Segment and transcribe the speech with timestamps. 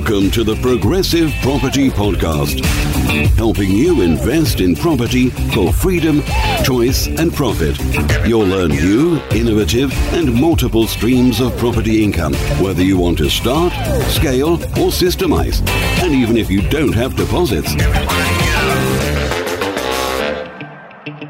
[0.00, 2.64] Welcome to the Progressive Property Podcast,
[3.36, 6.22] helping you invest in property for freedom,
[6.64, 7.78] choice, and profit.
[8.26, 12.32] You'll learn new, innovative, and multiple streams of property income,
[12.62, 13.74] whether you want to start,
[14.08, 15.60] scale, or systemize,
[16.02, 17.74] and even if you don't have deposits.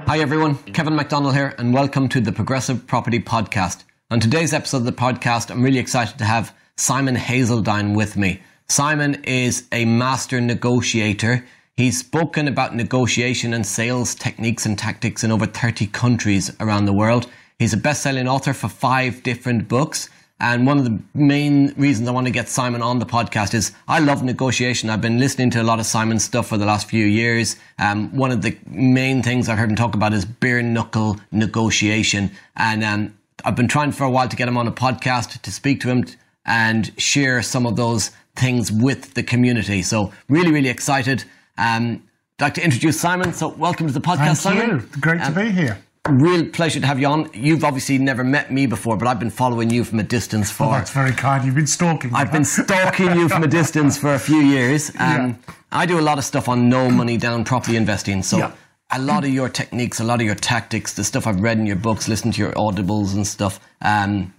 [0.07, 3.83] Hi everyone, Kevin McDonnell here, and welcome to the Progressive Property Podcast.
[4.13, 8.41] On today's episode of the podcast, I'm really excited to have Simon Hazeldine with me.
[8.71, 11.45] Simon is a master negotiator.
[11.77, 16.93] He's spoken about negotiation and sales techniques and tactics in over 30 countries around the
[16.93, 17.29] world.
[17.59, 20.09] He's a best selling author for five different books.
[20.39, 23.73] And one of the main reasons I want to get Simon on the podcast is
[23.89, 24.89] I love negotiation.
[24.89, 27.57] I've been listening to a lot of Simon's stuff for the last few years.
[27.81, 32.31] Um, one of the main things I've heard him talk about is bare knuckle negotiation.
[32.57, 35.51] And um, I've been trying for a while to get him on a podcast to
[35.51, 36.05] speak to him
[36.47, 39.83] and share some of those things with the community.
[39.83, 41.25] So really, really excited.
[41.59, 42.03] Um,
[42.39, 43.33] I'd like to introduce Simon.
[43.33, 44.71] So welcome to the podcast, Thank Simon.
[44.95, 45.01] you.
[45.01, 45.79] Great Um, to be here.
[46.09, 47.29] Real pleasure to have you on.
[47.35, 50.65] You've obviously never met me before, but I've been following you from a distance for.
[50.69, 51.45] Oh, that's very kind.
[51.45, 52.11] You've been stalking.
[52.11, 54.91] me, I've been stalking you from a distance for a few years.
[54.99, 55.55] Um, Yeah.
[55.73, 58.23] I do a lot of stuff on no money down property investing.
[58.23, 58.51] So Yeah.
[58.91, 61.67] a lot of your techniques, a lot of your tactics, the stuff I've read in
[61.67, 64.33] your books, listened to your audibles and stuff, um,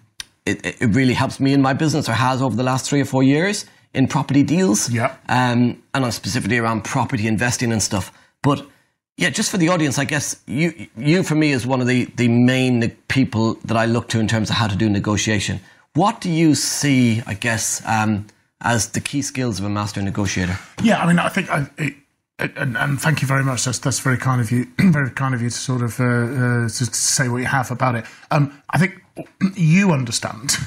[0.47, 3.06] it it really helps me in my business or has over the last three or
[3.06, 4.89] four years in property deals.
[4.89, 5.16] Yeah.
[5.28, 8.11] Um, and I'm specifically around property investing and stuff.
[8.42, 8.66] But
[9.17, 12.06] yeah, just for the audience, I guess you you for me is one of the
[12.16, 15.59] the main people that I look to in terms of how to do negotiation.
[15.94, 18.28] What do you see, I guess, um,
[18.62, 20.58] as the key skills of a master negotiator?
[20.81, 21.95] Yeah, I mean, I think, I, it,
[22.39, 23.66] and, and thank you very much.
[23.66, 24.67] That's that's very kind of you.
[24.80, 27.95] very kind of you to sort of uh, uh, to say what you have about
[27.95, 28.06] it.
[28.31, 29.03] Um, I think
[29.56, 30.58] you understand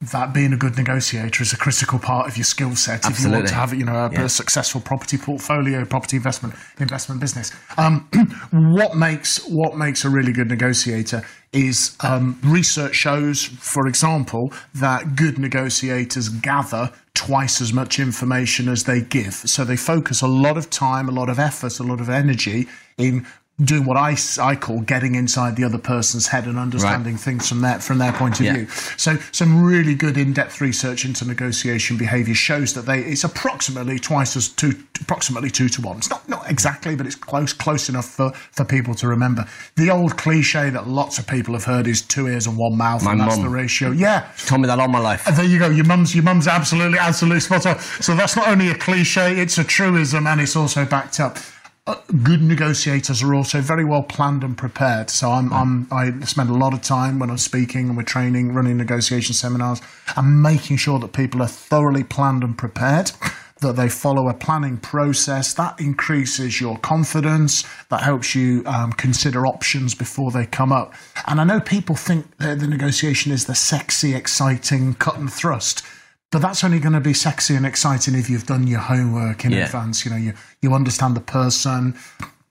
[0.00, 3.30] that being a good negotiator is a critical part of your skill set if you
[3.30, 4.22] want to have you know a, Yeah.
[4.24, 7.50] a successful property portfolio, property investment investment business.
[7.76, 8.08] Um,
[8.52, 11.22] what makes what makes a really good negotiator
[11.52, 18.84] is um, research shows, for example, that good negotiators gather twice as much information as
[18.84, 19.34] they give.
[19.34, 22.68] So they focus a lot of time, a lot of effort, a lot of energy
[22.98, 23.26] in
[23.62, 27.60] doing what I, I call getting inside the other person's head and understanding things from
[27.62, 28.52] that from their point of Yeah.
[28.54, 28.66] view.
[28.96, 34.36] So some really good in-depth research into negotiation behaviour shows that they it's approximately twice
[34.36, 35.96] as two approximately two to one.
[35.98, 39.44] It's not not exactly, but it's close close enough for, for people to remember.
[39.76, 43.02] The old cliche that lots of people have heard is two ears and one mouth,
[43.04, 43.44] My and that's mum.
[43.44, 43.90] the ratio.
[43.90, 44.30] Yeah.
[44.46, 45.26] Told me that all my life.
[45.26, 45.68] And there you go.
[45.68, 47.78] Your mum's your mum's absolutely absolutely spot on.
[47.80, 51.38] So that's not only a cliche; it's a truism, and it's also backed up.
[51.88, 55.08] Uh, good negotiators are also very well planned and prepared.
[55.08, 58.52] So I'm, I'm I spend a lot of time when I'm speaking and we're training,
[58.52, 59.80] running negotiation seminars,
[60.14, 63.12] and making sure that people are thoroughly planned and prepared.
[63.60, 69.46] That they follow a planning process that increases your confidence, that helps you um, consider
[69.46, 70.92] options before they come up.
[71.26, 75.84] And I know people think that the negotiation is the sexy, exciting cut and thrust.
[76.30, 79.52] But that's only going to be sexy and exciting if you've done your homework in
[79.52, 79.64] Yeah.
[79.64, 80.04] advance.
[80.04, 81.94] You know, you you understand the person,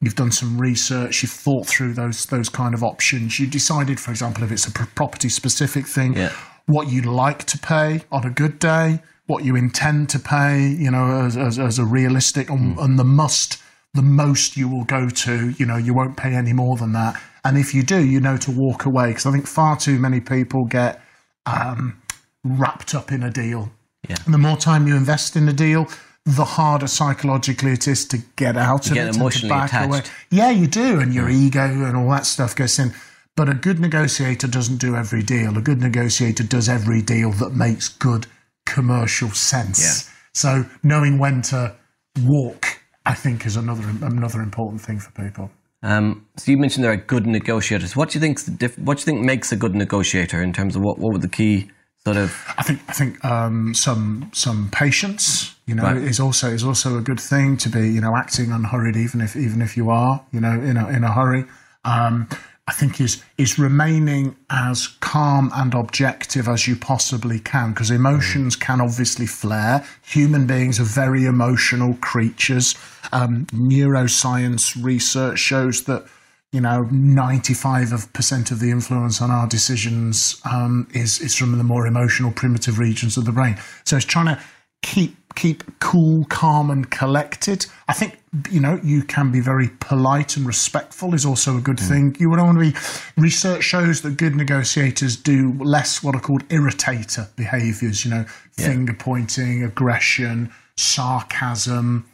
[0.01, 3.39] you've done some research, you've thought through those those kind of options.
[3.39, 6.31] You decided, for example, if it's a property specific thing, Yeah.
[6.65, 10.89] what you'd like to pay on a good day, what you intend to pay, you
[10.89, 13.61] know, as, as, as a realistic, and, and the must,
[13.93, 15.49] the most you will go to.
[15.59, 17.21] You know, you won't pay any more than that.
[17.45, 20.19] And if you do, you know to walk away because I think far too many
[20.19, 20.99] people get
[21.45, 22.01] um,
[22.47, 23.71] wrapped up in a deal.
[24.07, 24.17] Yeah.
[24.25, 25.87] And the more time you invest in a deal,
[26.25, 29.73] the harder psychologically it is to get out of get it and to emotionally back
[29.73, 29.99] away.
[29.99, 30.11] attached.
[30.29, 32.93] Yeah, you do, and your ego and all that stuff goes in.
[33.35, 35.57] But a good negotiator doesn't do every deal.
[35.57, 38.27] A good negotiator does every deal that makes good
[38.65, 39.79] commercial sense.
[39.79, 40.13] Yeah.
[40.33, 41.75] So knowing when to
[42.23, 45.51] walk, I think, is another another important thing for people.
[45.83, 47.95] Um, so you mentioned there are good negotiators.
[47.95, 50.51] What do you think's the diff- What do you think makes a good negotiator in
[50.51, 51.69] terms of what what were the key
[52.07, 52.31] sort of?
[52.57, 55.97] I think I think um, some some patience, you know, Right.
[55.97, 59.35] is also is also a good thing to be, you know, acting unhurried, even if
[59.35, 61.43] even if you are, you know, in a in a hurry.
[61.83, 62.27] Um,
[62.69, 68.55] I think is is remaining as calm and objective as you possibly can, because emotions
[68.57, 69.85] can obviously flare.
[70.01, 72.75] Human beings are very emotional creatures.
[73.13, 76.05] Um, neuroscience research shows that
[76.51, 81.57] you know, 95 of, percent of the influence on our decisions um, is, is from
[81.57, 83.57] the more emotional, primitive regions of the brain.
[83.83, 84.41] So it's trying to
[84.83, 87.67] keep keep cool, calm, and collected.
[87.87, 88.17] I think
[88.49, 91.87] you know you can be very polite and respectful is also a good Mm.
[91.87, 92.15] thing.
[92.19, 92.77] You would want to be.
[93.21, 98.03] Research shows that good negotiators do less what are called irritator behaviours.
[98.05, 102.05] You know, finger pointing, aggression, sarcasm,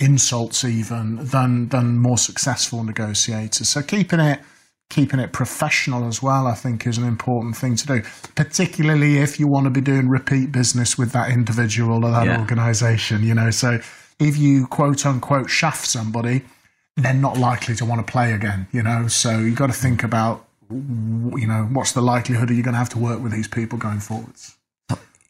[0.00, 3.68] insults, even than than more successful negotiators.
[3.68, 4.40] So keeping it
[4.88, 8.02] keeping it professional as well, I think, is an important thing to do,
[8.34, 12.40] particularly if you want to be doing repeat business with that individual or that Yeah.
[12.40, 13.22] organisation.
[13.22, 13.78] You know, so
[14.18, 16.42] if you quote unquote shaft somebody,
[16.96, 18.66] they're not likely to want to play again.
[18.72, 22.64] You know, so you've got to think about, you know, what's the likelihood that you're
[22.64, 24.56] going to have to work with these people going forwards.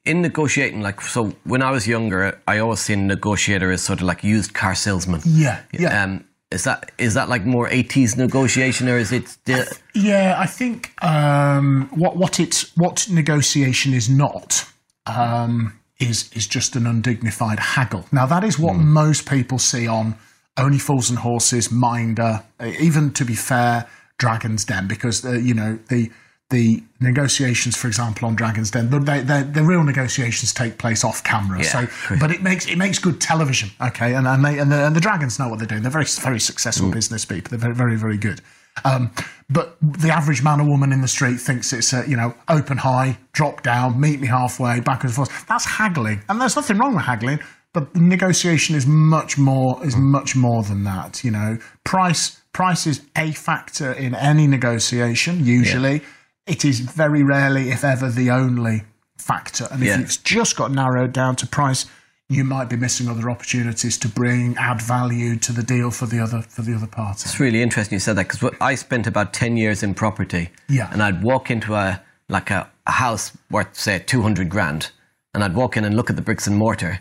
[0.04, 4.06] In negotiating, like so, when I was younger, I always seen negotiator as sort of
[4.06, 5.20] like used car salesman.
[5.24, 6.02] Yeah, yeah.
[6.02, 9.64] Um, is that is that like more eighties negotiation, or is it still?
[9.94, 14.64] Yeah, I think um, what what it's what negotiation is not
[15.06, 18.06] um, is is just an undignified haggle.
[18.10, 20.16] Now that is what most people see on
[20.56, 22.42] Only Fools and Horses, Minder,
[22.80, 23.86] even to be fair,
[24.18, 26.10] Dragon's Den, because uh, you know the
[26.50, 31.22] the negotiations, for example, on Dragon's Den, they, they, the real negotiations take place off
[31.22, 31.62] camera.
[31.62, 31.86] Yeah.
[31.86, 34.14] So, but it makes it makes good television, okay?
[34.14, 35.82] And and, they, and, the, and the Dragons know what they're doing.
[35.82, 37.50] They're very very successful business people.
[37.50, 38.40] They're very very very good.
[38.84, 39.10] Um,
[39.48, 42.78] but the average man or woman in the street thinks it's a, you know open
[42.78, 45.46] high, drop down, meet me halfway, back and forth.
[45.46, 47.40] That's haggling, and there's nothing wrong with haggling.
[47.72, 51.22] But negotiation is much more is much more than that.
[51.22, 55.44] You know, price price is a factor in any negotiation.
[55.44, 56.02] Usually,
[56.46, 58.82] it is very rarely, if ever, the only
[59.18, 59.68] factor.
[59.70, 60.00] And if Yeah.
[60.00, 61.86] it's just got narrowed down to price,
[62.28, 66.20] you might be missing other opportunities to bring add value to the deal for the
[66.20, 67.22] other for the other party.
[67.24, 70.50] It's really interesting you said that because I spent about ten years in property.
[70.68, 70.88] Yeah.
[70.92, 74.90] And I'd walk into a like a, a house worth say two hundred grand,
[75.34, 77.00] and I'd walk in and look at the bricks and mortar,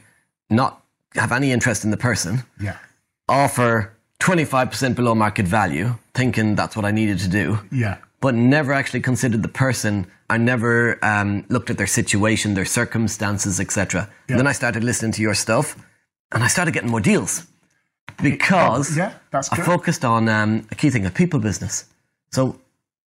[0.50, 0.84] not
[1.14, 2.78] have any interest in the person, Yeah,
[3.28, 7.60] offer twenty five percent below market value, thinking that's what I needed to do.
[7.72, 10.06] yeah, but never actually considered the person.
[10.30, 14.10] I never um, looked at their situation, their circumstances, etc.
[14.28, 14.38] Yeah.
[14.38, 15.76] Then I started listening to your stuff,
[16.32, 17.48] and I started getting more deals
[18.22, 21.86] because yeah, that's I focused on um, a key thing, a people business.
[22.32, 22.60] So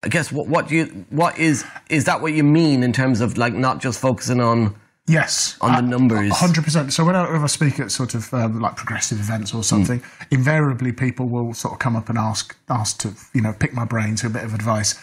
[0.02, 3.38] I guess what what you what is is that what you mean in terms of
[3.38, 4.74] like not just focusing on
[5.08, 6.32] Yes, On the numbers.
[6.36, 6.92] hundred percent.
[6.92, 10.00] So whenever I speak at sort of um, like progressive events or something,
[10.30, 13.84] invariably people will sort of come up and ask ask to you know pick my
[13.84, 14.94] brain to a bit of advice,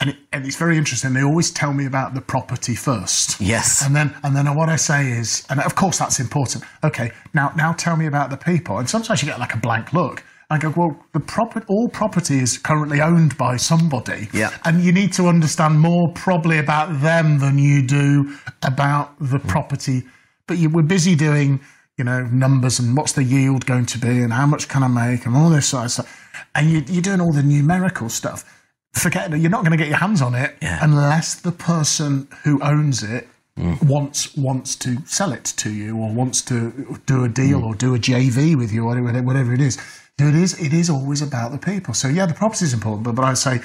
[0.00, 1.14] and it, and it's very interesting.
[1.14, 3.40] They always tell me about the property first.
[3.40, 6.64] yes, And then, and then what I say is, and of course that's important.
[6.84, 8.78] Okay, now, now tell me about the people.
[8.78, 10.22] And sometimes you get like a blank look.
[10.50, 14.28] I go, well, the property, all property is currently owned by somebody.
[14.32, 14.50] Yeah.
[14.64, 19.48] And you need to understand more probably about them than you do about the hmm.
[19.48, 20.02] property.
[20.48, 21.60] But you were busy doing,
[21.96, 24.88] you know, numbers and what's the yield going to be and how much can I
[24.88, 26.30] make and all this sort of stuff.
[26.56, 28.44] And you, you're doing all the numerical stuff.
[28.92, 29.38] Forget it.
[29.38, 30.80] You're not going to get your hands on it Yeah.
[30.82, 33.74] unless the person who owns it hmm.
[33.86, 37.66] wants wants to sell it to you or wants to do a deal hmm.
[37.66, 39.78] or do a JV with you or whatever it is.
[40.20, 41.94] It is it is always about the people.
[41.94, 43.60] So yeah, the property is important, but, but I say,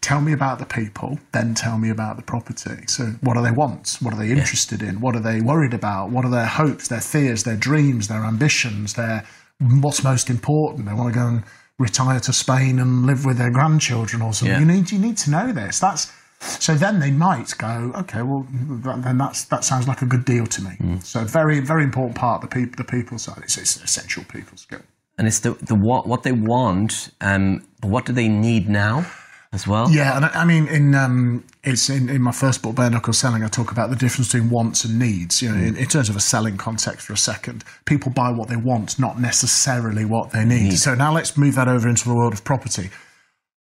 [0.00, 2.86] tell me about the people, then tell me about the property.
[2.86, 3.98] So what do they want?
[4.00, 5.00] What are they interested in?
[5.00, 6.10] What are they worried about?
[6.10, 9.24] What are their hopes, their fears, their dreams, their ambitions, their
[9.60, 10.86] what's most important?
[10.86, 11.42] They want to go and
[11.78, 14.54] retire to Spain and live with their grandchildren or something.
[14.54, 14.60] Yeah.
[14.60, 15.80] You need you need to know this.
[15.80, 18.46] That's so then they might go, okay, well
[18.84, 20.70] that, then that's that sounds like a good deal to me.
[20.80, 21.02] Mm.
[21.04, 23.42] So very very important part the people the people side.
[23.42, 24.82] It's, it's an essential people skill.
[25.22, 27.10] And it's the the what what they want.
[27.20, 29.06] Um, but what do they need now
[29.52, 29.88] as well?
[29.88, 33.12] Yeah, and I, I mean, in um, it's in, in my first book, Bare Knuckle
[33.12, 35.40] Selling, I talk about the difference between wants and needs.
[35.40, 38.48] You know, in, in terms of a selling context for a second, people buy what
[38.48, 40.76] they want, not necessarily what they need.
[40.78, 42.90] So now let's move that over into the world of property.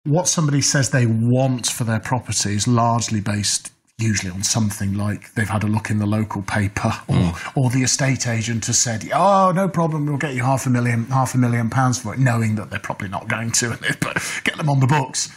[0.05, 3.73] What somebody says they want for their property is largely based.
[3.99, 7.59] Usually on something like they've had a look in the local paper, or, hmm.
[7.59, 11.07] or the estate agent has said, "Oh, no problem, we'll get you half a million,
[11.07, 14.59] half a million pounds for it," knowing that they're probably not going to, but get
[14.59, 15.31] them on the books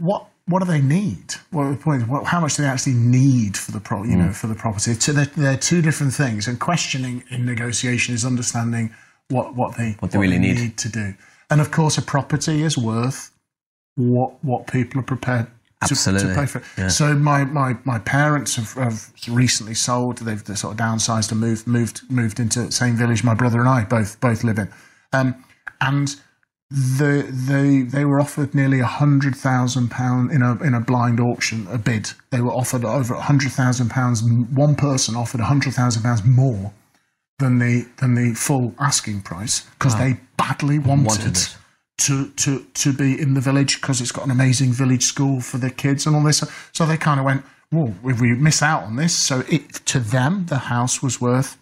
[0.00, 1.34] what what do they need?
[1.50, 2.08] What the point?
[2.08, 4.02] What, how much do they actually need for the pro?
[4.02, 4.32] You know, hmm.
[4.32, 4.94] for the property.
[4.94, 6.48] So they're, they're two different things.
[6.48, 8.94] And questioning in negotiation is understanding
[9.28, 10.76] what what they What they really need.
[10.78, 11.14] to do.
[11.50, 13.30] And of course, a property is worth
[13.96, 15.46] what what people are prepared.
[15.86, 16.28] To, Absolutely.
[16.28, 16.64] to pay for it.
[16.76, 16.88] Yeah.
[16.88, 20.18] So my, my, my parents have, have recently sold.
[20.18, 23.24] They've sort of downsized and moved moved moved into the same village.
[23.24, 24.68] My brother and I both both live in,
[25.14, 25.42] um,
[25.80, 26.14] and
[26.70, 31.18] the they they were offered nearly a hundred thousand pound in a in a blind
[31.18, 32.10] auction a bid.
[32.30, 34.22] They were offered over a hundred thousand pounds.
[34.22, 36.72] One person offered a hundred thousand pounds more
[37.38, 41.56] than the than the full asking price because they badly wanted, Wanted it.
[42.00, 45.58] To to to be in the village because it's got an amazing village school for
[45.58, 46.42] the kids and all this.
[46.72, 50.46] So they kind of went, "Well, we miss out on this, so it to them
[50.46, 51.56] the house was worth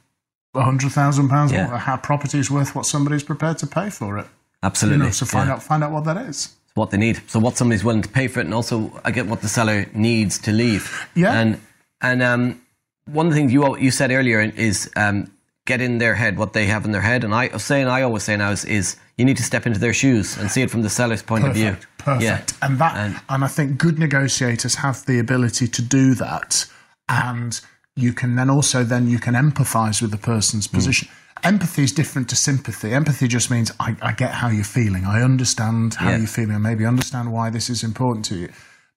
[0.54, 1.52] a hundred thousand pounds.
[1.52, 1.94] Yeah.
[1.94, 4.24] A property is worth what somebody's prepared to pay for it.
[4.62, 5.06] You Absolutely.
[5.06, 5.54] know, so find Yeah.
[5.54, 6.54] out find out what that is.
[6.74, 7.20] what they need.
[7.26, 9.86] So what somebody's willing to pay for it, and also I get what the seller
[9.94, 10.84] needs to leave.
[11.14, 11.32] Yeah.
[11.40, 11.60] And
[12.00, 12.60] and um,
[13.06, 15.30] one of the things you you said earlier is um,
[15.68, 18.24] get in their head what they have in their head, and I saying I always
[18.28, 20.82] say now is, is you need to step into their shoes and see it from
[20.82, 21.58] the seller's point Perfect.
[21.58, 21.86] of view.
[21.98, 22.22] Perfect.
[22.24, 22.66] Yeah.
[22.66, 26.66] And that And- and, I think good negotiators have the ability to do that
[27.08, 27.60] and
[27.96, 30.76] you can then also then you can empathize with the person's Hmm.
[30.76, 31.08] position.
[31.44, 32.92] Empathy is different to sympathy.
[32.94, 35.04] Empathy just means I, I get how you're feeling.
[35.04, 36.16] I understand how Yeah.
[36.18, 38.48] you're feeling and maybe understand why this is important to you.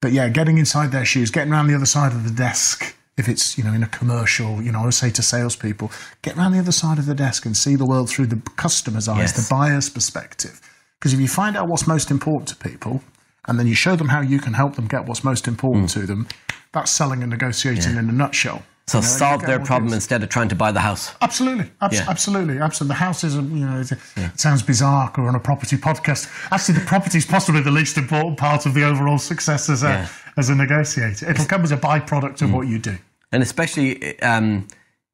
[0.02, 3.28] But yeah, getting inside their shoes, getting around the other side of the desk, if
[3.28, 5.92] it's, you know, in a commercial, you know, I would say to salespeople,
[6.22, 9.08] get around the other side of the desk and see the world through the customer's
[9.08, 9.48] eyes, Yes.
[9.48, 10.62] the buyer's perspective.
[10.98, 13.04] Because if you find out what's most important to people,
[13.48, 15.94] and then you show them how you can help them get what's most important mm.
[15.94, 16.28] to them,
[16.72, 18.64] that's selling and negotiating in a nutshell.
[18.92, 21.04] So You know, solve their problem instead of trying to buy the house.
[21.22, 22.10] Absolutely, abs- Yeah.
[22.14, 22.94] absolutely, absolutely.
[22.96, 25.12] The house is, you know, it's a, it sounds bizarre.
[25.18, 26.22] We're on a property podcast.
[26.52, 29.88] Actually, the property is possibly the least important part of the overall success as a
[29.90, 30.08] Yeah.
[30.42, 31.30] as a negotiator.
[31.30, 32.96] It'll come as a byproduct of what you do.
[33.34, 34.68] And especially um,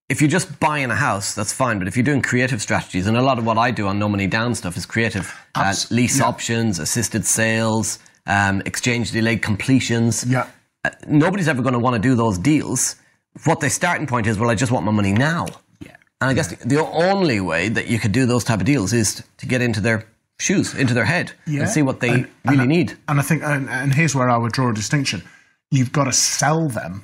[0.09, 1.77] if you're just buying a house, that's fine.
[1.79, 4.07] But if you're doing creative strategies, and a lot of what I do on No
[4.09, 6.25] Money Down stuff is creative uh, lease yeah.
[6.31, 10.23] options, assisted sales, um, exchange delayed completions.
[10.25, 10.45] Yeah,
[10.85, 12.95] Uh, nobody's ever going to want to do those deals.
[13.45, 15.45] What their starting point is, well, I just want my money now.
[15.79, 15.95] yeah.
[16.21, 18.93] And I guess the, the only way that you could do those type of deals
[18.93, 20.05] is to get into their
[20.39, 21.61] shoes, into their head, Yeah.
[21.61, 22.97] and see what they And- really and, need.
[23.07, 25.23] And I think, and, and here's where I would draw a distinction.
[25.71, 27.03] You've got to sell them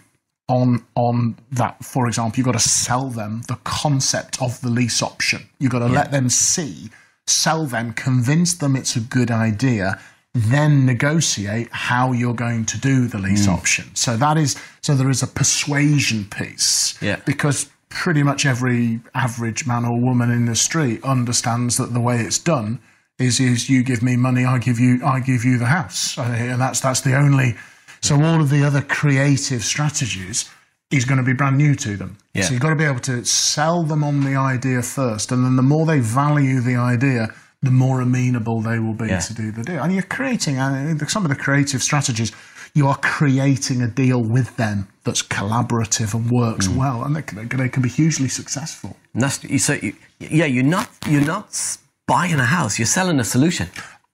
[0.50, 1.84] on on that.
[1.84, 5.50] For example, you've got to sell them the concept of the lease option.
[5.60, 6.90] You've got to let them see,
[7.28, 10.00] sell them, convince them it's a good idea.
[10.34, 13.54] Then negotiate how you're going to do the lease Mm.
[13.54, 13.86] option.
[13.96, 16.96] So that is so there is a persuasion piece.
[17.02, 17.18] Yeah.
[17.26, 22.20] Because pretty much every average man or woman in the street understands that the way
[22.22, 22.80] it's done
[23.20, 26.60] is is you give me money, I give you I give you the house, and
[26.60, 27.56] that's that's the only.
[28.02, 30.50] So all of the other creative strategies
[30.90, 32.18] is going to be brand new to them.
[32.34, 32.44] Yeah.
[32.46, 35.56] So you've got to be able to sell them on the idea first, and then
[35.56, 37.30] the more they value the idea,
[37.64, 39.20] the more amenable they will be Yeah.
[39.20, 39.82] to do the deal.
[39.82, 42.32] And you're creating uh, some of the creative strategies.
[42.76, 46.76] You are creating a deal with them that's collaborative and works Mm.
[46.78, 48.98] well, and they can, they can be hugely successful.
[49.14, 51.78] And that's, so you, yeah, you're not you're not
[52.08, 52.78] buying a house.
[52.80, 53.68] You're selling a solution.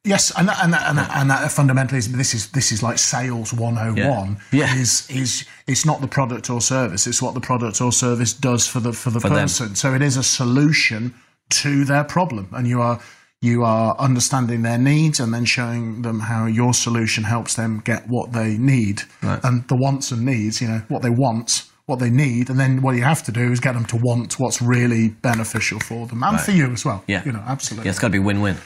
[0.06, 2.82] Yes, and that, and that, and, that, and that fundamentally is this is this is
[2.84, 4.38] like sales 101.
[4.51, 4.60] Yeah.
[4.60, 4.75] Yeah.
[4.82, 8.68] Is is it's not the product or service, it's what the product or service does
[8.68, 9.32] for the for the them.
[9.32, 9.75] person.
[9.75, 11.13] So it is a solution
[11.62, 13.00] to their problem and you are
[13.41, 18.03] you are understanding their needs and then showing them how your solution helps them get
[18.08, 19.03] what they need.
[19.24, 19.39] Right.
[19.43, 22.81] And the wants and needs, you know, what they want, what they need, and then
[22.81, 26.22] what you have to do is get them to want what's really beneficial for them
[26.24, 27.03] and for you as well.
[27.08, 27.24] Yeah.
[27.25, 27.86] You know, absolutely.
[27.86, 28.58] Yeah, it's got to be win-win.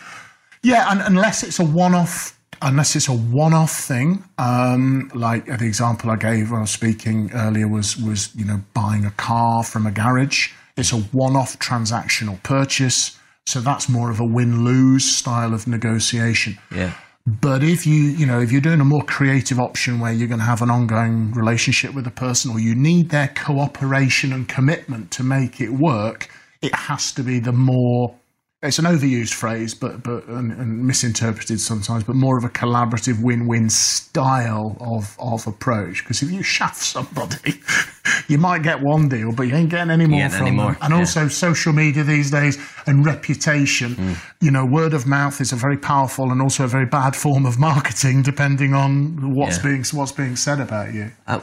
[0.63, 6.09] Yeah, and unless it's a one-off, unless it's a one-off thing, um, like the example
[6.09, 9.85] I gave when I was speaking earlier was was you know buying a car from
[9.85, 10.51] a garage.
[10.75, 16.57] It's a one-off transactional purchase, so that's more of a win-lose style of negotiation.
[16.73, 16.93] Yeah.
[17.25, 20.39] But if you, you know, if you're doing a more creative option where you're going
[20.39, 25.11] to have an ongoing relationship with a person or you need their cooperation and commitment
[25.11, 26.27] to make it work,
[26.61, 28.15] it has to be the more,
[28.63, 33.21] it's an overused phrase, but, but, and, and misinterpreted sometimes, but more of a collaborative
[33.21, 36.01] win-win style of, of approach.
[36.03, 37.55] Because if you shaft somebody,
[38.29, 40.77] you might get one deal, but you ain't getting any more from them.
[40.81, 40.97] And yeah.
[40.97, 44.15] also social media these days and reputation.
[44.39, 47.45] You know, word of mouth is a very powerful and also a very bad form
[47.45, 49.63] of marketing, depending on what's Yeah.
[49.63, 51.11] being what's being said about you.
[51.27, 51.41] Uh,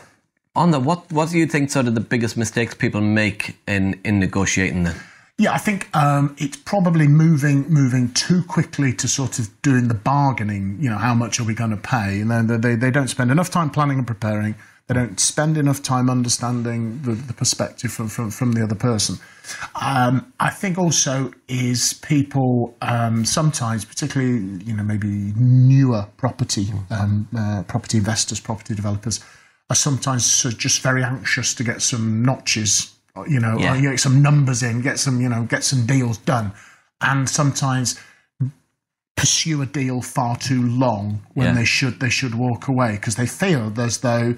[0.56, 4.00] on that, what what do you think sort of the biggest mistakes people make in
[4.04, 4.96] in negotiating then?
[5.40, 9.94] Yeah, I think um, it's probably moving moving too quickly to sort of doing the
[9.94, 10.76] bargaining.
[10.82, 12.20] You know, how much are we going to pay?
[12.20, 14.54] And then they, they, don't spend enough time planning and preparing.
[14.87, 19.16] They don't spend enough time understanding the, the perspective from, from, from the other person.
[19.80, 27.26] Um, I think also is people um, sometimes, particularly you know maybe newer property um,
[27.35, 29.20] uh, property investors, property developers,
[29.70, 33.73] are sometimes just very anxious to get some notches, Uh, you know, Yeah.
[33.75, 36.52] or, you get some numbers in, get some you know get some deals done,
[37.00, 37.99] and sometimes
[39.17, 41.55] pursue a deal far too long when Yeah.
[41.55, 44.35] they should they should walk away because they feel as though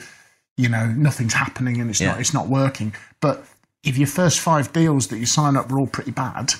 [0.56, 2.08] you know nothing's happening and it's Yeah.
[2.12, 3.44] not it's not working but
[3.84, 6.54] if your first five deals that you sign up were all pretty bad,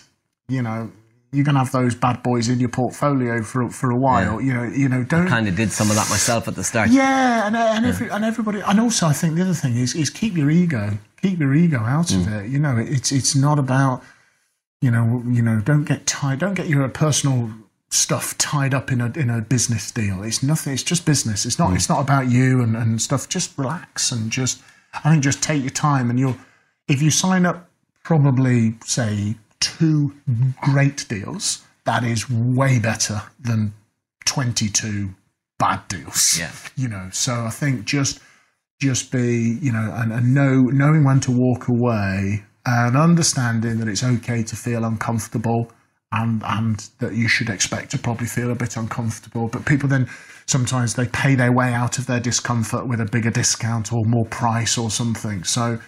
[0.49, 0.90] you know,
[1.32, 4.40] you're going to have those bad boys in your portfolio for for a while.
[4.40, 6.90] You know, you know, don't Kind of did some of that myself at the start.
[6.90, 10.10] yeah, and and, every, and everybody, and also I think the other thing is is
[10.10, 12.44] keep your ego, keep your ego out of mm.
[12.44, 12.50] it.
[12.50, 14.02] You know, it's it's not about,
[14.82, 17.50] you know, you know, don't get tied, don't get your personal
[17.88, 20.22] stuff tied up in a in a business deal.
[20.22, 20.74] It's nothing.
[20.74, 21.46] It's just business.
[21.46, 21.70] It's not.
[21.70, 21.76] Mm.
[21.76, 23.26] It's not about you and and stuff.
[23.28, 24.60] Just relax and just,
[24.92, 26.10] I think, just take your time.
[26.10, 26.36] And you'll,
[26.88, 27.70] if you sign up,
[28.04, 30.12] probably say two
[30.61, 31.64] great deals.
[31.85, 33.73] That is way better than
[34.26, 35.14] twenty two
[35.59, 36.38] bad deals.
[36.38, 36.52] Yeah.
[36.76, 38.21] You know, so I think just
[38.81, 43.88] just be, you know, and, and know knowing when to walk away and understanding that
[43.88, 45.71] it's okay to feel uncomfortable
[46.11, 49.49] and and that you should expect to probably feel a bit uncomfortable.
[49.49, 50.09] But people then
[50.47, 54.26] sometimes they pay their way out of their discomfort with a bigger discount or more
[54.26, 55.45] price or something.
[55.45, 55.78] So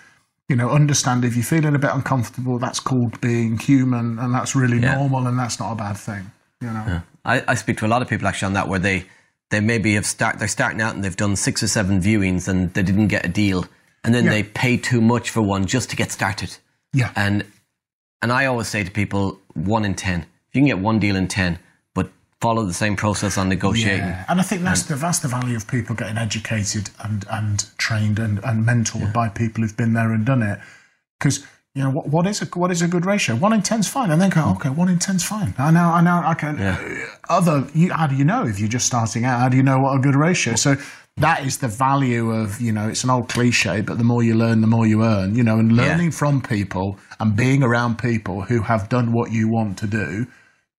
[0.49, 4.55] you know, understand if you're feeling a bit uncomfortable, that's called being human, and that's
[4.55, 4.97] really Yeah.
[4.97, 6.31] normal, and that's not a bad thing.
[6.61, 9.05] You know, I, I speak to a lot of people actually on that where they
[9.51, 12.73] they maybe have start they're starting out and they've done six or seven viewings and
[12.75, 13.67] they didn't get a deal
[14.03, 14.31] and then Yeah.
[14.31, 16.57] they pay too much for one just to get started.
[16.93, 17.45] yeah, And
[18.23, 20.21] and I always say to people one in ten.
[20.49, 21.59] If you can get one deal in ten,
[22.45, 24.01] follow the same process on negotiating.
[24.01, 27.57] Yeah, and I think that's the that's the value of people getting educated and and
[27.79, 30.59] trained and, and mentored by people who've been there and done it.
[31.19, 33.35] Because you know what, what is a what is a good ratio?
[33.35, 34.57] One in ten's fine, and then go hmm.
[34.57, 35.55] okay, one in ten's fine.
[35.57, 36.61] I know, I know, I can.
[36.61, 36.77] Uh,
[37.31, 39.41] other, you, how do you know if you're just starting out?
[39.41, 40.55] How do you know what a good ratio?
[40.57, 40.77] So.
[41.19, 44.35] That is the value of, you know, it's an old cliche, but the more you
[44.35, 48.43] learn, the more you earn, you know, and learning from people and being around people
[48.43, 50.27] who have done what you want to do,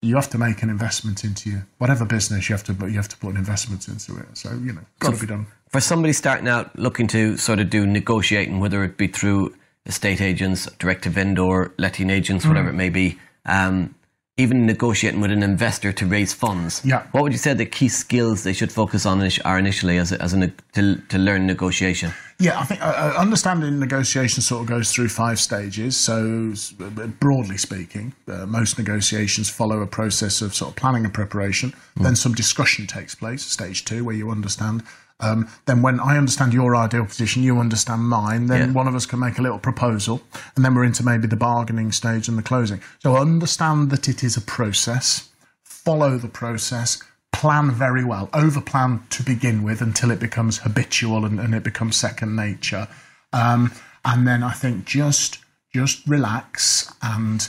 [0.06, 2.96] you have to make an investment into your whatever business you have to but you
[3.02, 5.80] have to put an investment into it so you know got to be done For
[5.80, 10.60] somebody starting out looking to sort of do negotiating, whether it be through estate agents,
[10.78, 12.48] direct to vendor, letting agents, Mm.
[12.50, 13.06] whatever it may be,
[13.46, 13.94] um,
[14.38, 16.82] even negotiating with an investor to raise funds.
[16.84, 17.06] Yeah.
[17.12, 20.20] What would you say the key skills they should focus on are initially as a,
[20.20, 22.12] as a, to, to learn negotiation?
[22.38, 27.06] yeah i think uh, uh, understanding negotiation sort of goes through five stages so uh,
[27.18, 32.14] broadly speaking uh, most negotiations follow a process of sort of planning and preparation then
[32.14, 34.82] some discussion takes place stage two where you understand
[35.20, 38.72] um, then when I understand your ideal position, you understand mine, then Yeah.
[38.72, 40.22] one of us can make a little proposal,
[40.54, 42.80] and then we're into maybe the bargaining stage and the closing.
[43.02, 45.28] So understand that it is a process,
[45.64, 47.02] follow the process,
[47.32, 51.62] plan very well, over plan to begin with until it becomes habitual and, and it
[51.62, 52.88] becomes second nature.
[53.32, 53.72] Um,
[54.04, 55.38] and then I think just
[55.74, 57.48] just relax and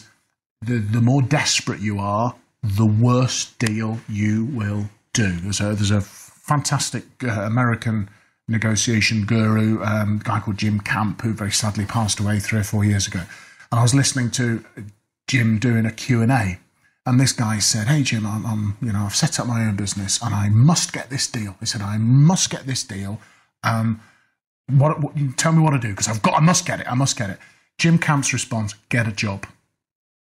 [0.61, 5.31] the the more desperate you are, the worse deal you will do.
[5.39, 6.01] There's a there's a
[6.47, 8.09] fantastic uh, American
[8.47, 12.85] negotiation guru, um, guy called Jim Camp, who very sadly passed away three or four
[12.85, 13.19] years ago.
[13.71, 14.63] And I was listening to
[15.27, 16.59] Jim doing a Q&A.
[17.05, 19.77] And this guy said, "Hey Jim, I'm, I'm, you know, I've set up my own
[19.77, 23.21] business, and I must get this deal." He said, "I must get this deal.
[23.63, 24.01] Um,
[24.67, 25.13] what, what?
[25.37, 26.33] Tell me what to do because I've got.
[26.33, 26.91] I must get it.
[26.91, 27.39] I must get it."
[27.77, 29.47] Jim Camp's response: "Get a job.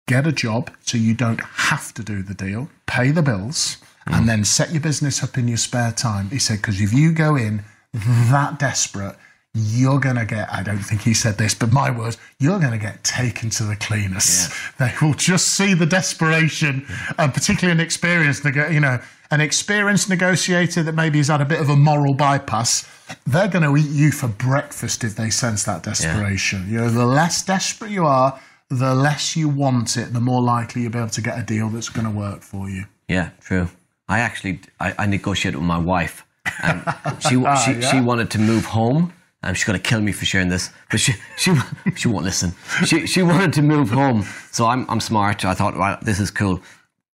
[0.07, 2.71] Get a job so you don't have to do the deal.
[2.87, 3.79] Pay the bills,
[4.11, 7.13] and then set your business up in your spare time." He said, "Because if you
[7.13, 9.17] go in that desperate."
[9.55, 13.03] You're gonna get, I don't think he said this, but my words, you're gonna get
[13.03, 14.51] taken to the cleaners.
[14.79, 16.87] They will just see the desperation,
[17.19, 21.61] and particularly an experienced, you know, an experienced negotiator that maybe has had a bit
[21.61, 22.89] of a moral bypass.
[23.27, 26.67] They're going to eat you for breakfast if they sense that desperation.
[26.69, 28.41] You know, the less desperate you are,
[28.71, 31.69] the less you want it, the more likely you'll be able to get a deal
[31.69, 32.85] that's going to work for you.
[33.09, 33.69] Yeah, true.
[34.09, 36.25] I actually I, I negotiated with my wife,
[36.63, 36.83] and
[37.21, 39.13] she she, ah, she wanted to move home.
[39.41, 41.55] And she's gonna kill me for sharing this, but she she
[41.95, 42.53] she won't listen.
[42.85, 45.45] She she wanted to move home, so I'm I'm smart.
[45.45, 46.61] I thought, well, this is cool.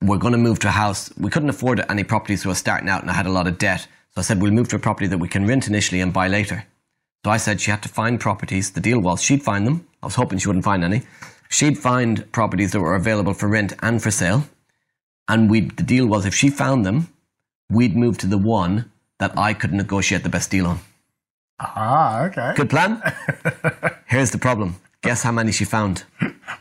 [0.01, 1.13] We're gonna move to a house.
[1.19, 3.47] We couldn't afford any properties, so I was starting out, and I had a lot
[3.47, 3.87] of debt.
[4.15, 6.29] So I said, we'll move to a property that we can rent initially and buy
[6.29, 6.65] later.
[7.25, 8.71] So I said she had to find properties.
[8.71, 9.87] The deal was she'd find them.
[10.03, 11.03] I was hoping she wouldn't find any.
[11.51, 14.45] She'd find properties that were available for rent and for sale.
[15.29, 17.09] And we the deal was if she found them,
[17.71, 20.79] we'd move to the one that I could negotiate the best deal on.
[21.61, 22.53] Ah, okay.
[22.57, 23.01] Good plan?
[24.07, 24.77] Here's the problem.
[25.03, 26.05] Guess how many she found?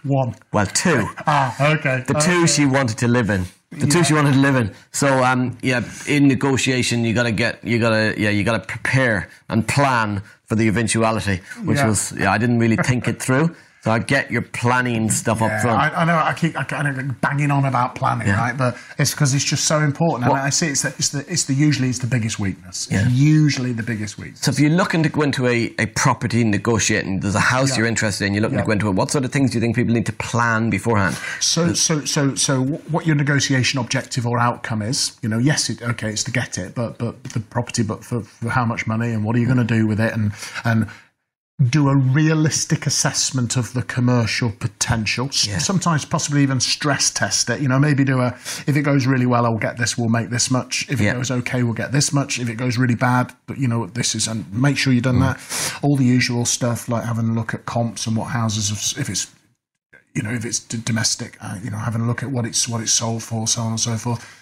[0.03, 0.35] One.
[0.51, 1.07] Well, two.
[1.27, 2.03] Ah, okay.
[2.07, 3.45] The two she wanted to live in.
[3.71, 4.71] The two she wanted to live in.
[4.91, 9.67] So, um, yeah, in negotiation, you gotta get, you gotta, yeah, you gotta prepare and
[9.67, 11.87] plan for the eventuality, which Yeah.
[11.87, 13.55] was, yeah, I didn't really think it through.
[13.83, 15.77] So I get your planning stuff up Yeah, front.
[15.93, 18.37] I, I know I keep I kind of banging on about planning, Yeah.
[18.39, 18.57] right?
[18.57, 20.31] But it's because it's just so important.
[20.31, 22.87] And I see it's the, it's the it's the usually it's the biggest weakness.
[22.89, 23.01] Yeah.
[23.05, 24.39] It's usually the biggest weakness.
[24.39, 27.79] so if you're looking to go into a, a property negotiating, there's a house Yeah.
[27.79, 29.61] you're interested in, you're looking to go into it, what sort of things do you
[29.61, 31.15] think people need to plan beforehand?
[31.41, 35.17] So, so, so, so, what your negotiation objective or outcome is?
[35.21, 38.21] You know, yes, it, okay, it's to get it, but but the property, but for,
[38.21, 40.31] for how much money and what are you going to do with it, and
[40.63, 40.87] and
[41.69, 45.25] do a realistic assessment of the commercial potential.
[45.43, 45.59] Yeah.
[45.59, 47.61] Sometimes, possibly even stress test it.
[47.61, 48.29] You know, maybe do a
[48.65, 49.97] if it goes really well, I'll get this.
[49.97, 50.87] We'll make this much.
[50.89, 51.13] If it Yeah.
[51.13, 52.39] goes okay, we'll get this much.
[52.39, 55.19] If it goes really bad, but you know, this is and make sure you've done
[55.19, 55.39] that.
[55.83, 59.09] All the usual stuff like having a look at comps and what houses have, if
[59.09, 59.27] it's
[60.15, 62.67] you know, if it's d- domestic, uh, you know, having a look at what it's
[62.67, 64.39] what it's sold for, so on and so forth.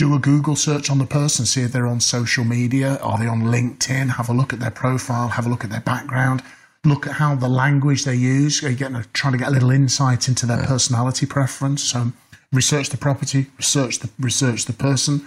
[0.00, 3.26] Do a Google search on the person, see if they're on social media, are they
[3.26, 4.08] on LinkedIn?
[4.08, 6.42] Have a look at their profile, have a look at their background,
[6.86, 8.64] look at how the language they use.
[8.64, 11.82] Are you getting a, trying to get a little insight into their personality preference?
[11.84, 12.12] So,
[12.50, 15.20] research the property, research the research the person.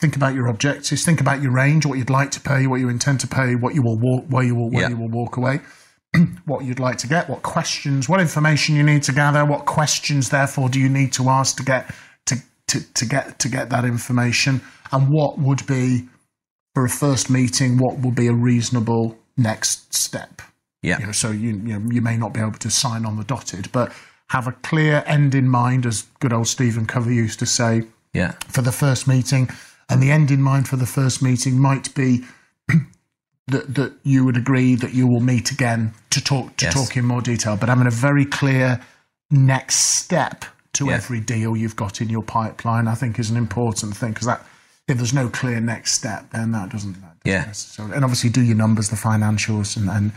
[0.00, 1.04] Think about your objectives.
[1.04, 3.74] Think about your range, what you'd like to pay, what you intend to pay, what
[3.74, 4.90] you will walk, where you will, where Yeah.
[4.90, 5.58] you will walk away
[6.44, 10.28] what you'd like to get, what questions, what information you need to gather, what questions
[10.28, 11.92] therefore do you need to ask to get
[12.68, 14.60] to, to, get to get that information,
[14.92, 16.08] and what would be
[16.74, 20.42] for a first meeting, what would be a reasonable next step.
[20.82, 20.98] Yeah.
[20.98, 23.24] You know, so you you, know, you may not be able to sign on the
[23.24, 23.92] dotted, but
[24.30, 28.32] have a clear end in mind, as good old Stephen Covey used to say Yeah.
[28.48, 29.48] for the first meeting,
[29.88, 32.24] and the end in mind for the first meeting might be
[33.48, 36.74] that that you would agree that you will meet again to talk to Yes.
[36.74, 38.80] talk in more detail, but having a very clear
[39.30, 40.94] next step to Yeah.
[40.94, 44.44] every deal you've got in your pipeline, I think, is an important thing because that
[44.86, 47.46] if there's no clear next step, then that doesn't, that doesn't Yeah.
[47.46, 47.94] necessarily.
[47.94, 50.12] And obviously, do your numbers, the financials, and, and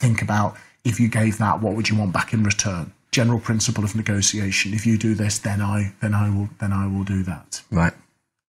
[0.00, 2.92] think about if you gave that, what would you want back in return?
[3.10, 4.74] General principle of negotiation.
[4.74, 7.62] If you do this, then I then I will then I will do that.
[7.70, 7.92] Right.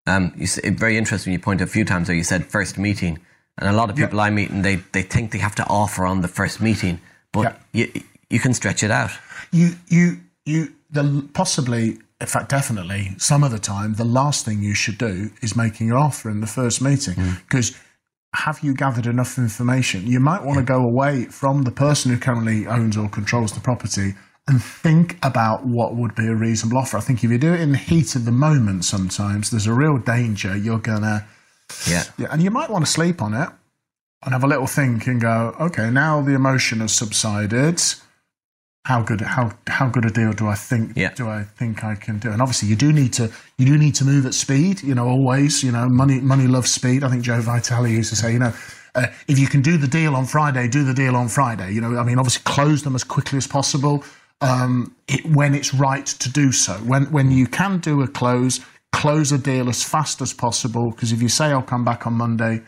[0.07, 1.33] Um, you very interesting.
[1.33, 2.15] You pointed a few times there.
[2.15, 3.19] You said first meeting,
[3.57, 6.05] and a lot of people I meet, and they they think they have to offer
[6.05, 6.99] on the first meeting,
[7.31, 7.91] but you
[8.29, 9.11] you can stretch it out.
[9.51, 14.61] you you you the possibly in fact definitely some of the time the last thing
[14.61, 17.15] you should do is making an offer in the first meeting.
[17.15, 17.41] Mm.
[17.43, 17.77] Because
[18.33, 20.07] have you gathered enough information?
[20.07, 23.61] You might want to go away from the person who currently owns or controls the
[23.61, 24.13] property
[24.47, 26.97] and think about what would be a reasonable offer.
[26.97, 29.73] I think if you do it in the heat of the moment sometimes there's a
[29.73, 31.25] real danger you're gonna
[31.87, 32.03] Yeah.
[32.17, 33.49] yeah, and you might want to sleep on it
[34.23, 37.81] and have a little think and go, okay, now the emotion has subsided.
[38.85, 41.11] How good how how good a deal do I think Yeah.
[41.13, 42.29] do I think I can do?
[42.31, 45.07] And obviously you do need to you do need to move at speed, you know,
[45.07, 47.03] always, you know, money money loves speed.
[47.03, 48.53] I think Joe Vitale used to say, you know,
[48.93, 51.71] uh, if you can do the deal on Friday, do the deal on Friday.
[51.73, 54.03] You know, I mean, obviously close them as quickly as possible
[54.41, 56.73] um, it, when it's right to do so.
[56.75, 58.59] When when you can do a close,
[58.91, 60.91] close a deal as fast as possible.
[60.91, 62.61] Because if you say I'll come back on Monday,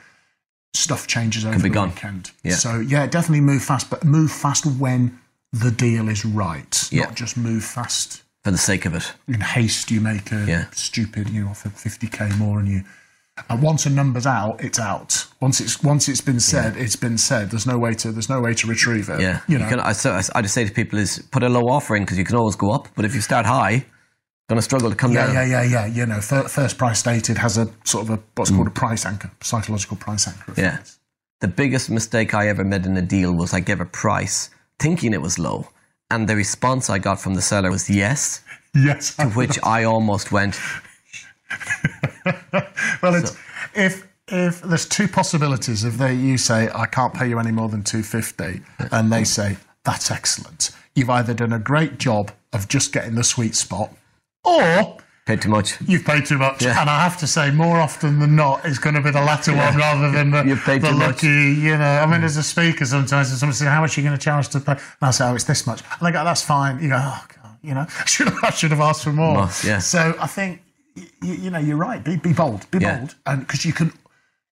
[0.73, 1.89] stuff changes over the gone.
[1.89, 2.31] weekend.
[2.43, 2.55] Yeah.
[2.55, 5.19] So yeah, definitely move fast, but move fast when
[5.59, 6.87] the deal is right.
[6.91, 7.05] Yeah.
[7.05, 9.13] Not just move fast For the sake of it.
[9.27, 9.91] in haste.
[9.91, 10.65] You make a Yeah.
[10.71, 12.83] stupid, you offer fifty k more, and you.
[13.49, 15.27] And once a number's out, it's out.
[15.39, 17.51] Once it's once it's been said, it's been said.
[17.51, 19.19] There's no way to there's no way to retrieve it.
[19.21, 19.41] Yeah.
[19.47, 19.69] you know.
[19.69, 22.17] can, I, so I, just say to people is put a low offer in because
[22.17, 23.85] you can always go up, but if you start high,
[24.49, 25.35] going to struggle to come Yeah, down.
[25.35, 25.85] yeah, yeah, yeah.
[25.85, 29.05] You know, fir- first price stated has a sort of a what's called a price
[29.05, 30.53] anchor, psychological price anchor.
[30.53, 30.57] Mm.
[30.57, 30.77] Yeah.
[31.41, 35.13] The biggest mistake I ever made in a deal was I gave a price thinking
[35.13, 35.67] it was low,
[36.11, 38.41] and the response I got from the seller was yes,
[38.73, 39.15] Yes.
[39.15, 40.59] to which I almost went,
[43.01, 43.35] well, it's
[43.73, 45.83] if if there's two possibilities.
[45.83, 48.61] If they you say I can't pay you any more than two fifty,
[48.91, 50.71] and they say that's excellent.
[50.95, 53.91] You've either done a great job of just getting the sweet spot,
[54.43, 54.96] or
[55.27, 55.79] paid too much.
[55.81, 56.63] you've paid too much.
[56.63, 56.79] Yeah.
[56.81, 59.53] And I have to say, more often than not, it's going to be the latter
[59.55, 61.07] one rather than the, You've paid the too much.
[61.23, 61.27] lucky.
[61.27, 62.23] You know, I mean, mm.
[62.23, 64.71] as a speaker, sometimes someone says, "How much are you going to charge to pay?"
[64.71, 67.25] And I say, "Oh, it's this much." And they go, "That's fine." You go, "Oh
[67.43, 69.33] God," you know, should have, I should have asked for more.
[69.35, 69.79] More, yeah.
[69.79, 70.61] So I think
[70.95, 72.03] you, you know you're right.
[72.03, 72.69] Be be bold.
[72.71, 72.97] Be Yeah.
[72.99, 73.91] bold, and because you can,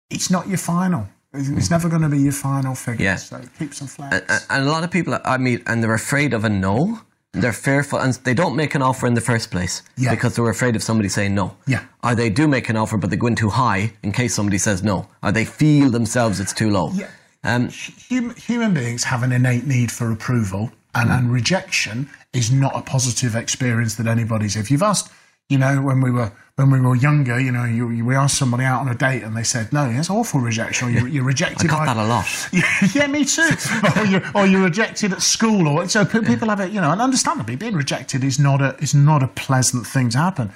[0.09, 1.07] it's not your final.
[1.37, 3.03] It's, never going to be your final figure.
[3.03, 3.17] Yeah.
[3.17, 4.15] So keep some flex.
[4.15, 7.01] A- And a lot of people I meet, and they're afraid of a no.
[7.41, 10.11] They're fearful, and they don't make an offer in the first place Yeah.
[10.11, 11.55] because they're afraid of somebody saying no.
[11.67, 11.83] Yeah.
[12.03, 14.57] Or they do make an offer, but they go in too high in case somebody
[14.57, 15.07] says no.
[15.21, 16.91] Or they feel themselves it's too low.
[16.93, 17.07] Yeah.
[17.43, 17.69] Um,
[18.09, 22.81] Hum, human beings have an innate need for approval, and, and rejection is not a
[22.81, 24.55] positive experience that anybody's.
[24.55, 25.11] If you've asked,
[25.49, 28.37] you know, when we were when we were younger, you know, you, you, we asked
[28.37, 29.91] somebody out on a date and they said no.
[29.91, 30.87] That's awful rejection.
[30.87, 31.69] Or you're, you're rejected.
[31.69, 32.25] I got by, that a lot.
[32.95, 33.49] yeah, me too.
[33.99, 36.71] or, you're, or you're rejected at school, or so pe- people have it.
[36.71, 40.17] You know, and understandably, being rejected is not a is not a pleasant thing to
[40.17, 40.51] happen.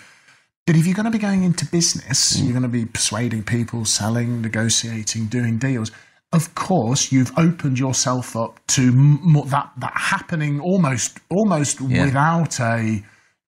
[0.66, 2.44] But if you're going to be going into business, mm.
[2.44, 5.92] you're going to be persuading people, selling, negotiating, doing deals.
[6.32, 12.06] Of course, you've opened yourself up to m- that that happening almost almost Yeah.
[12.06, 13.04] without a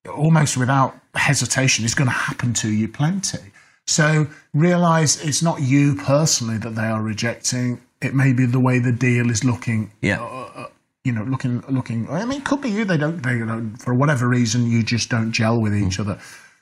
[0.10, 1.86] almost without hesitation.
[1.86, 3.52] It's going to happen to you plenty.
[3.88, 7.82] So realize it's not you personally that they are rejecting.
[8.02, 10.21] It may be the way the deal is looking Yeah.
[10.21, 10.65] Uh, uh,
[11.04, 12.08] you know, looking, looking.
[12.10, 12.86] I mean, it could be you.
[12.86, 13.24] They don't.
[13.24, 13.76] They don't.
[13.78, 16.02] For whatever reason, you just don't gel with each mm.
[16.02, 16.19] other.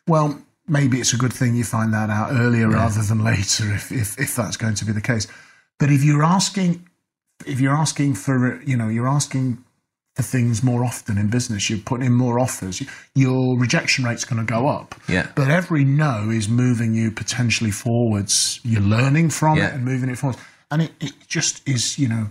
[0.07, 3.91] Well, maybe it's a good thing you find that out earlier rather than later, if,
[3.91, 5.27] if if that's going to be the case.
[5.77, 6.88] But if you're asking,
[7.45, 9.63] if you're asking for, you know, you're asking
[10.23, 12.82] things more often in business, you're putting in more offers.
[13.15, 14.95] Your rejection rate's going to go up.
[15.08, 15.27] Yeah.
[15.36, 18.60] But every no is moving you potentially forwards.
[18.63, 19.67] You're learning from Yeah.
[19.69, 20.39] it and moving it forwards,
[20.71, 22.27] and it, it just is, you know,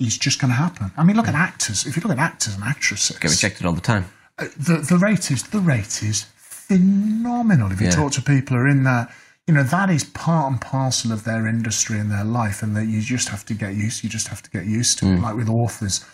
[0.00, 0.90] it's just going to happen.
[0.96, 1.86] I mean, look at actors.
[1.86, 4.04] If you look at actors and actresses, Get rejected all the time.
[4.38, 7.70] uh, the the rate is the rate is phenomenal.
[7.72, 7.92] If you Yeah.
[7.96, 9.12] talk to people who are in that,
[9.46, 12.86] you know, that is part and parcel of their industry and their life, and that
[12.86, 14.02] you just have to get used.
[14.04, 15.18] You just have to get used to it.
[15.18, 15.22] Mm.
[15.22, 16.04] Like with authors,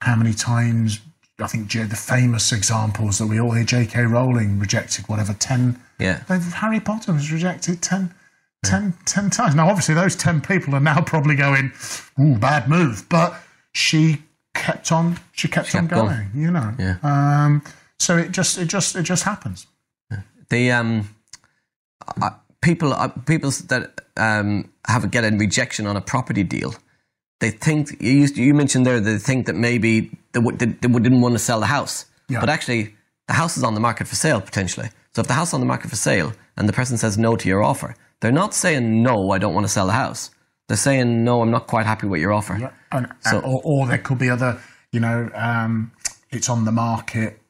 [0.00, 1.00] how many times?
[1.38, 4.02] I think the famous examples that we all hear: J.K.
[4.04, 5.80] Rowling rejected whatever ten.
[5.98, 6.22] Yeah.
[6.28, 8.12] Harry Potter was rejected 10,
[8.64, 9.54] 10, 10 times.
[9.54, 11.72] Now, obviously, those 10 people are now probably going,
[12.20, 13.08] ooh, bad move.
[13.08, 13.34] But
[13.72, 14.22] she
[14.54, 16.08] kept on, she kept on kept going.
[16.08, 16.74] going, you know.
[16.78, 16.96] Yeah.
[17.02, 17.62] Um,
[17.98, 19.66] so it just, it just, it just happens.
[20.50, 21.08] the um,
[22.20, 22.30] uh,
[22.60, 26.74] people uh, people that um, have a, get a rejection on a property deal,
[27.40, 31.38] they think you you mentioned there they think that maybe they, they didn't want to
[31.38, 32.40] sell the house, Yeah.
[32.40, 32.94] but actually
[33.28, 34.88] the house is on the market for sale potentially.
[35.14, 37.36] So if the house is on the market for sale and the person says no
[37.36, 40.30] to your offer, they're not saying no, I don't want to sell the house.
[40.68, 42.56] They're saying no, I'm not quite happy with your offer.
[42.58, 42.70] Yeah.
[42.92, 44.60] And, So- or, or there could be other,
[44.92, 45.92] you know, um,
[46.30, 47.40] it's on the market,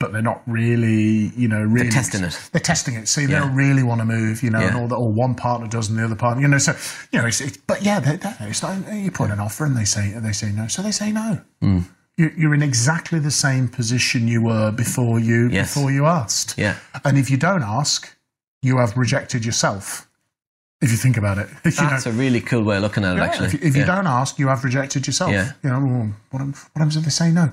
[0.00, 2.36] but they're not really, you know, really they're testing it.
[2.52, 3.06] They're testing it.
[3.06, 3.40] See, they Yeah.
[3.40, 5.98] don't really want to move, you know, and all the, or one partner does and
[5.98, 6.58] the other partner, you know.
[6.58, 6.74] So,
[7.12, 9.76] you know, it's, it's but yeah, they, they, it's not, you put an offer and
[9.76, 11.40] they say they say no, so they say no.
[11.60, 11.80] Hmm.
[12.16, 15.74] You, you're in exactly the same position you were before you Yes.
[15.74, 16.56] before you asked.
[16.58, 16.76] Yeah.
[17.04, 18.16] And if you don't ask,
[18.62, 20.08] you have rejected yourself.
[20.82, 23.16] If you think about it, you know, That's a really cool way of looking at
[23.16, 23.46] it, yeah, actually.
[23.48, 25.30] If, you- if you don't ask, you have rejected yourself.
[25.30, 25.52] Yeah.
[25.62, 25.80] You know,
[26.30, 27.50] what, what happens if they say no?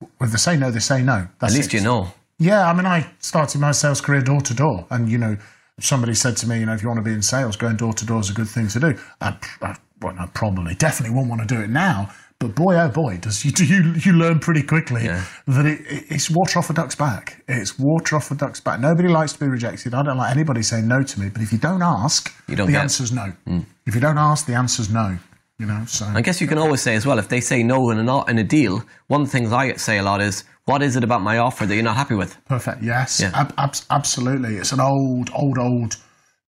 [0.00, 1.26] Well, if they say no, they say no.
[1.40, 1.78] That's At least it.
[1.78, 2.12] you know.
[2.38, 5.36] Yeah, I mean, I started my sales career door to door, and you know,
[5.80, 7.92] somebody said to me, you know, if you want to be in sales, going door
[7.94, 8.94] to door is a good thing to do.
[9.20, 12.10] I, I, well, no, probably, definitely wouldn't want to do it now.
[12.40, 15.24] But boy, oh boy, does you you you learn pretty quickly Yeah.
[15.48, 17.42] that it, it- it's water off a duck's back.
[17.48, 18.78] It's water off a duck's back.
[18.78, 19.92] Nobody likes to be rejected.
[19.92, 21.30] I don't like anybody saying no to me.
[21.30, 23.32] But if you don't ask, You don't the get- answer's no.
[23.48, 23.64] Mm.
[23.86, 25.18] If you don't ask, the answer's no.
[25.58, 27.90] You know, so I guess you can always say as well, if they say no
[27.90, 30.82] in a, in a deal, one of the things I say a lot is, what
[30.82, 32.36] is it about my offer that you're not happy with?
[32.44, 32.80] Perfect.
[32.80, 33.18] Yes.
[33.20, 33.32] Yeah.
[33.34, 34.54] Ab- abs- absolutely.
[34.56, 35.96] It's an old, old, old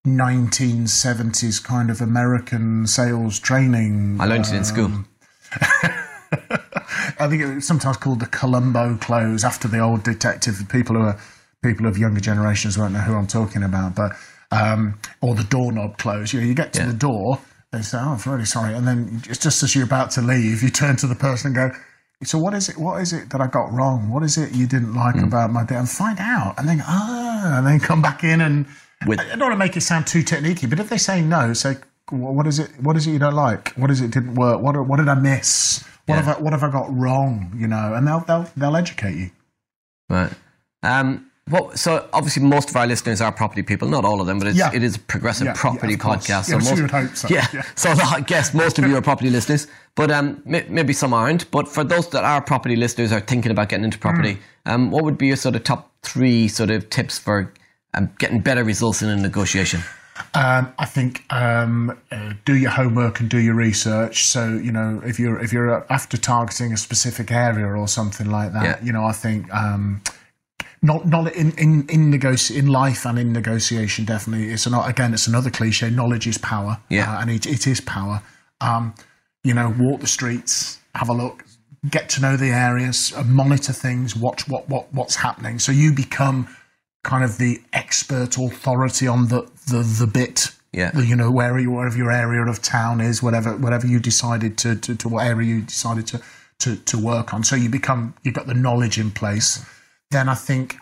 [0.07, 4.17] 1970s kind of American sales training.
[4.21, 4.91] I learned it in school.
[7.19, 10.55] I think it's sometimes called the Columbo close after the old detective.
[10.71, 11.19] People who are
[11.65, 14.13] people of younger generations won't know who I'm talking about, but
[14.53, 16.33] um, or the doorknob close.
[16.33, 16.87] You know, you get to Yeah.
[16.87, 17.39] the door,
[17.73, 20.63] they say, "Oh, I'm really sorry," and then just, just as you're about to leave,
[20.63, 21.79] you turn to the person and go.
[22.23, 22.77] So what is it?
[22.77, 24.11] What is it that I got wrong?
[24.11, 25.25] What is it you didn't like Hmm.
[25.25, 25.77] about my day?
[25.77, 28.67] And find out, and then ah, and then come back in and.
[29.07, 31.55] With- I don't want to make it sound too techniquey, but if they say no,
[31.55, 31.77] say,
[32.11, 32.71] "What is it?
[32.83, 33.73] What is it you don't like?
[33.77, 34.61] What is it didn't work?
[34.61, 35.83] What what did I miss?
[36.05, 36.23] What Yeah.
[36.23, 37.53] have I, what have I got wrong?
[37.57, 39.31] You know?" And they'll they'll they'll educate you.
[40.11, 40.33] Right.
[40.83, 44.39] Um, well, so obviously most of our listeners are property people, not all of them,
[44.39, 44.71] but it's, Yeah.
[44.73, 46.27] it is a progressive Yeah, yeah, property course.
[46.27, 46.49] podcast.
[46.49, 47.29] Yes, most, would hope so.
[47.29, 47.63] Yeah, Yeah.
[47.75, 51.51] so I guess most of you are property listeners, but um, maybe some aren't.
[51.51, 54.73] But for those that are property listeners, are thinking about getting into property, Mm.
[54.73, 57.53] um, what would be your sort of top three sort of tips for
[57.95, 59.83] um, getting better results in a negotiation?
[60.35, 64.27] Um, I think um, uh, do your homework and do your research.
[64.27, 68.53] So you know if you're if you're after targeting a specific area or something like
[68.53, 68.77] that, Yeah.
[68.83, 70.03] you know I think um,
[70.83, 74.51] not not in in in negoti- in life and in negotiation definitely.
[74.51, 75.91] It's not again it's another cliche.
[75.91, 76.79] Knowledge is power.
[76.89, 77.13] Yeah.
[77.13, 78.23] uh, and it, it is power.
[78.61, 78.95] Um,
[79.43, 81.45] you know, walk the streets, have a look,
[81.89, 85.59] get to know the areas, uh, monitor things, watch what what what's happening.
[85.59, 86.49] So you become
[87.03, 90.53] kind of the expert authority on the the, the bit.
[90.73, 90.93] Yeah.
[90.93, 94.57] The, you know, where you, wherever your area of town is, whatever whatever you decided
[94.59, 96.23] to, to, to what area you decided to,
[96.61, 97.43] to to work on.
[97.43, 99.65] So you become you've got the knowledge in place.
[100.11, 100.77] Then I think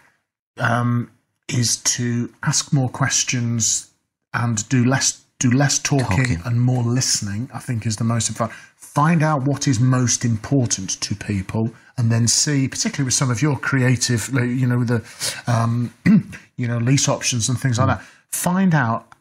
[0.59, 1.11] um,
[1.49, 3.91] is to ask more questions
[4.35, 6.43] and do less do less talking, Talking.
[6.45, 7.49] and more listening.
[7.55, 8.59] I think is the most important.
[8.77, 13.41] Find out what is most important to people, and then see, particularly with some of
[13.41, 15.05] your creative, you know, the
[15.47, 15.95] um,
[16.57, 18.03] you know lease options and things like that.
[18.31, 19.13] Find out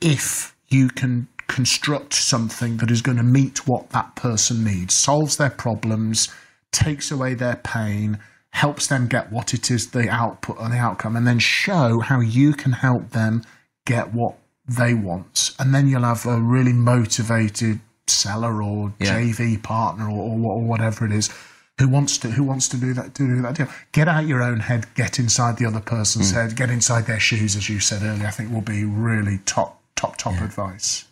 [0.00, 5.36] if you can construct something that is going to meet what that person needs, solves
[5.36, 6.28] their problems,
[6.72, 8.18] takes away their pain,
[8.54, 12.20] helps them get what it is the output and the outcome, and then show how
[12.20, 13.42] you can help them
[13.84, 14.36] get what
[14.66, 15.50] they want.
[15.58, 19.18] And then you'll have a really motivated seller or Yeah.
[19.18, 21.30] JV partner or, or, whatever it is.
[21.80, 23.68] Who wants to who wants to do that to do that deal?
[23.90, 26.36] Get out your own head, get inside the other person's hmm.
[26.36, 28.28] head, get inside their shoes, as you said earlier.
[28.28, 31.06] I think will be really top top top advice.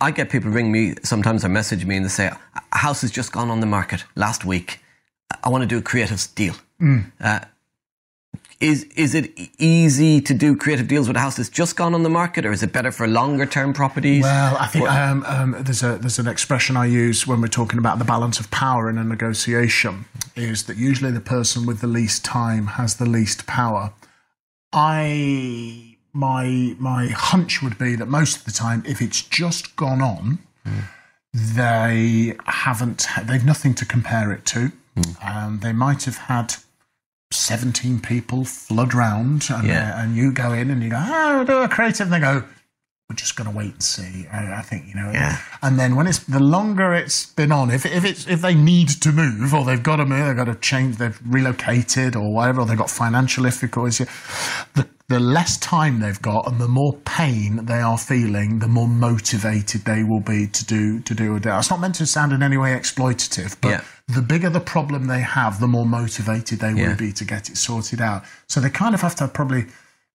[0.00, 2.30] I get people ring me sometimes or message me and they say,
[2.72, 4.81] "A house has just gone on the market last week.
[5.42, 6.54] I want to do a creative deal."
[7.20, 7.40] Uh,
[8.62, 12.04] is is it easy to do creative deals with a house that's just gone on
[12.04, 14.22] the market, or is it better for longer term properties?
[14.22, 17.78] Well, I think um, um, there's a there's an expression I use when we're talking
[17.78, 20.04] about the balance of power in a negotiation
[20.36, 23.92] is that usually the person with the least time has the least power.
[24.72, 30.00] I my my hunch would be that most of the time, if it's just gone
[30.00, 30.38] on,
[31.34, 34.70] they haven't they've nothing to compare it to.
[35.24, 36.54] Um, they might have had
[37.32, 39.94] 17 people flood round and, Yeah.
[39.96, 42.02] uh, and you go in and you go, oh, do a creative.
[42.06, 42.44] And they go,
[43.08, 44.26] we're just going to wait and see.
[44.32, 45.10] I, I think, you know.
[45.12, 45.38] Yeah.
[45.62, 48.88] And then when it's the longer it's been on, if, if it's if they need
[49.02, 52.60] to move or they've got to move, they've got to change, they've relocated or whatever,
[52.62, 53.98] or they've got financial difficulties,
[54.74, 58.88] the, the less time they've got and the more pain they are feeling, the more
[58.88, 61.58] motivated they will be to do to do a deal.
[61.58, 63.80] It's not meant to sound in any way exploitative, but Yeah.
[64.08, 66.88] the bigger the problem they have, the more motivated they Yeah.
[66.88, 68.24] will be to get it sorted out.
[68.48, 69.66] So they kind of have to probably.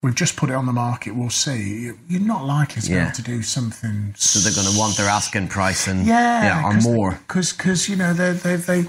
[0.03, 1.15] We've just put it on the market.
[1.15, 1.91] We'll see.
[2.07, 4.13] You're not likely to be able to do something.
[4.15, 7.12] so they're going to want their asking price and Yeah, or more.
[7.27, 8.86] because because you know they they they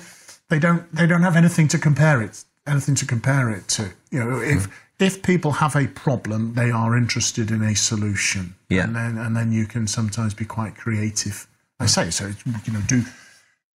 [0.51, 3.91] they don't they don't have anything to compare it anything to compare it to.
[4.11, 4.71] You know, if Hmm.
[5.01, 8.55] if people have a problem, they are interested in a solution.
[8.69, 8.85] Yeah.
[8.85, 11.47] and then and then you can sometimes be quite creative.
[11.81, 12.27] I say so.
[12.67, 13.05] You know, do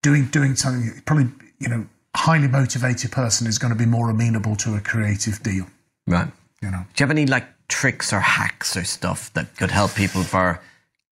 [0.02, 1.28] doing doing something probably
[1.59, 5.66] you know highly motivated person is going to be more amenable to a creative deal.
[6.07, 6.31] Right.
[6.61, 6.85] You know.
[6.94, 10.61] Do you have any like tricks or hacks or stuff that could help people for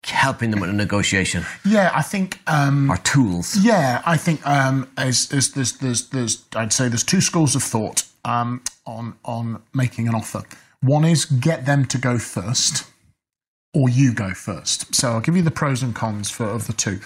[0.05, 2.41] helping them with a negotiation Yeah, I think.
[2.47, 3.57] Um, or tools?
[3.57, 7.63] Yeah, I think um, as, as there's, there's, there's, I'd say there's two schools of
[7.63, 10.43] thought um, on on making an offer.
[10.83, 12.85] One is get them to go first,
[13.73, 14.95] or you go first.
[14.95, 17.01] So I'll give you the pros and cons for of the two.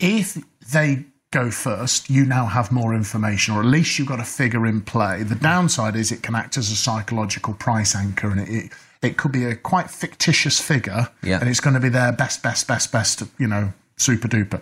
[0.00, 0.36] If
[0.72, 4.66] they go first, you now have more information, or at least you've got a figure
[4.66, 5.22] in play.
[5.22, 8.72] The downside is it can act as a psychological price anchor, and it it,
[9.04, 11.40] it could be a quite fictitious figure, Yeah.
[11.40, 14.60] and it's going to be their best, best, best, best, you know, super duper.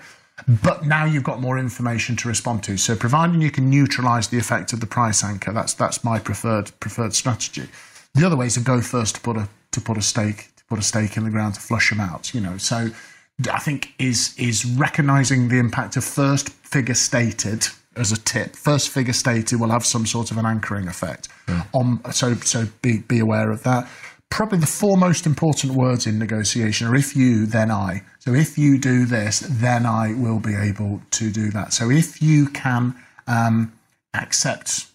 [0.48, 2.76] But now you've got more information to respond to.
[2.76, 6.72] So providing you can neutralise the effect of the price anchor, that's that's my preferred
[6.80, 7.68] preferred strategy.
[8.14, 10.64] The other way is to go first to put a to put a stake to
[10.64, 12.34] put a stake in the ground to flush them out.
[12.34, 12.88] You know, so
[13.50, 18.56] I think is is recognising the impact of first figure stated as a tip.
[18.56, 21.28] First figure stated will have some sort of an anchoring effect.
[21.72, 23.88] On um, so so be be aware of that.
[24.36, 28.02] Probably the four most important words in negotiation are if you, then I.
[28.24, 31.72] So if you do this, then I will be able to do that.
[31.74, 32.94] So if you can
[33.26, 33.72] um,
[34.14, 34.86] accept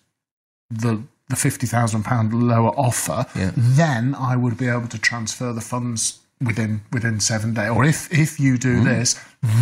[0.69, 0.93] the
[1.29, 3.51] the fifty thousand pound lower offer, Yeah.
[3.55, 7.69] then I would be able to transfer the funds within within seven days.
[7.69, 9.19] Or if if you do this,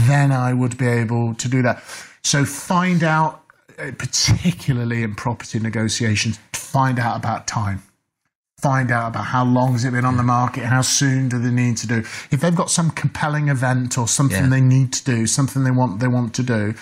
[0.08, 1.84] then I would be able to do that.
[2.24, 3.42] So find out,
[3.78, 7.82] uh, particularly in property negotiations, find out about time.
[8.66, 11.52] Find out about how long has it been on the market, how soon do they
[11.52, 12.00] need to do.
[12.32, 14.50] If they've got some compelling event or something Yeah.
[14.50, 16.74] they need to do, something they want they want to do,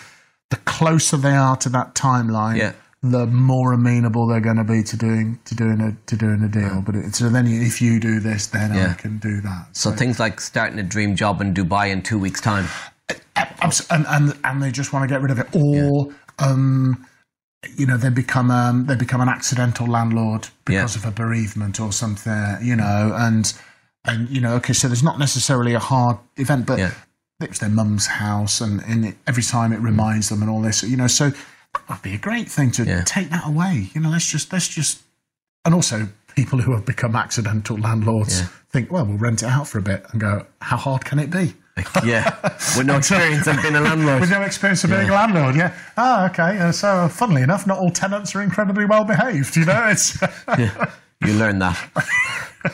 [0.49, 2.71] the closer they are to that timeline, Yeah.
[3.01, 6.47] the more amenable they're going to be to doing to doing a to doing a
[6.47, 6.81] deal.
[6.85, 8.91] But it, so then, if you do this, then Yeah.
[8.91, 9.67] I can do that.
[9.73, 12.65] So things like starting a dream job in Dubai in two weeks' time.
[13.91, 16.07] And and and they just want to get rid of it, or
[16.39, 17.05] um,
[17.77, 21.91] you know, they become um, they become an accidental landlord because of a bereavement or
[21.91, 23.53] something, you know, and
[24.05, 26.91] and you know, okay, so there's not necessarily a hard event, but Yeah.
[27.39, 30.61] it was their mum's house, and and it, every time it reminds them and all
[30.61, 33.03] this, you know, so that would be a great thing to Yeah.
[33.05, 34.09] take that away, you know.
[34.09, 35.01] Let's just let's just,
[35.65, 38.47] and also people who have become accidental landlords Yeah.
[38.71, 41.29] think, well, we'll rent it out for a bit and go, how hard can it
[41.29, 41.55] be?
[42.05, 42.37] Yeah,
[42.77, 44.21] with no experience of being a landlord.
[44.21, 45.73] With no experience of being a landlord, yeah.
[45.97, 46.59] Oh, okay.
[46.59, 49.55] Uh, so, funnily enough, not all tenants are incredibly well behaved.
[49.55, 50.21] You know, it's
[50.59, 50.91] Yeah,
[51.25, 51.77] You learn that.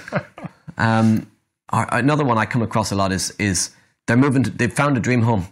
[0.77, 1.27] um,
[1.71, 3.71] another one I come across a lot is is
[4.07, 4.43] they're moving.
[4.43, 5.47] To, they've found a dream home.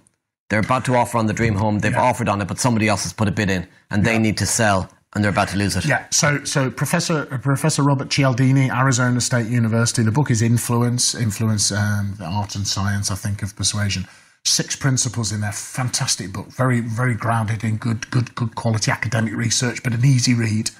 [0.49, 1.79] They're about to offer on the dream home.
[1.79, 4.37] They've offered on it, but somebody else has put a bid in, and they need
[4.37, 5.85] to sell, and they're about to lose it.
[5.85, 10.03] Yeah, so so Professor Professor Robert Cialdini, Arizona State University.
[10.03, 14.07] The book is Influence, Influence, um, the art and science, I think, of persuasion.
[14.45, 15.51] Six principles in there.
[15.51, 16.47] Fantastic book.
[16.47, 20.71] Very very grounded in good good good quality academic research, but an easy read.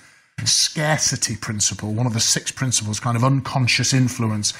[0.45, 4.53] Scarcity principle, one of the six principles, kind of unconscious influence.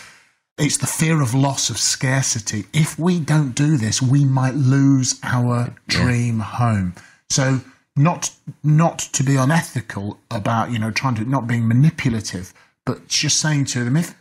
[0.58, 2.66] It's the fear of loss of scarcity.
[2.74, 6.96] If we don't do this, we might lose our dream home.
[7.30, 7.62] So
[7.98, 8.32] not
[8.64, 12.54] not to be unethical about you know trying to not being manipulative,
[12.86, 14.16] but just saying to them if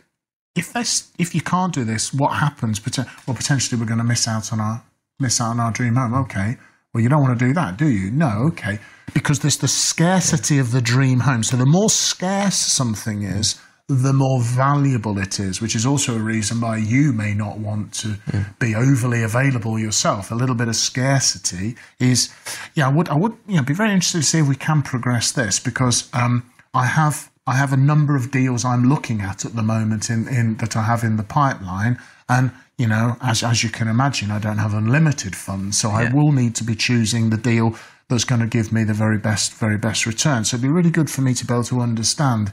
[0.55, 2.81] if this if you can't do this, what happens?
[3.25, 4.83] Well, potentially we're going to miss out on our
[5.19, 6.13] miss out on our dream home.
[6.13, 6.57] Okay.
[6.93, 8.09] Well, you don't want to do that, do you?
[8.11, 8.45] No.
[8.47, 8.79] Okay.
[9.13, 11.43] Because there's the scarcity of the dream home.
[11.43, 13.59] So the more scarce something is,
[13.89, 17.93] the more valuable it is, which is also a reason why you may not want
[17.93, 18.15] to
[18.59, 20.29] be overly available yourself.
[20.29, 22.29] A little bit of scarcity is,
[22.75, 24.81] yeah, I would, I would, you know, be very interested to see if we can
[24.81, 29.45] progress this because um, I have, I have a number of deals I'm looking at
[29.45, 33.41] at the moment in, in that I have in the pipeline, and you know, as
[33.41, 36.75] as you can imagine, I don't have unlimited funds, so I will need to be
[36.75, 37.75] choosing the deal
[38.09, 40.43] that's going to give me the very best, very best return.
[40.43, 42.51] So it'd be really good for me to be able to understand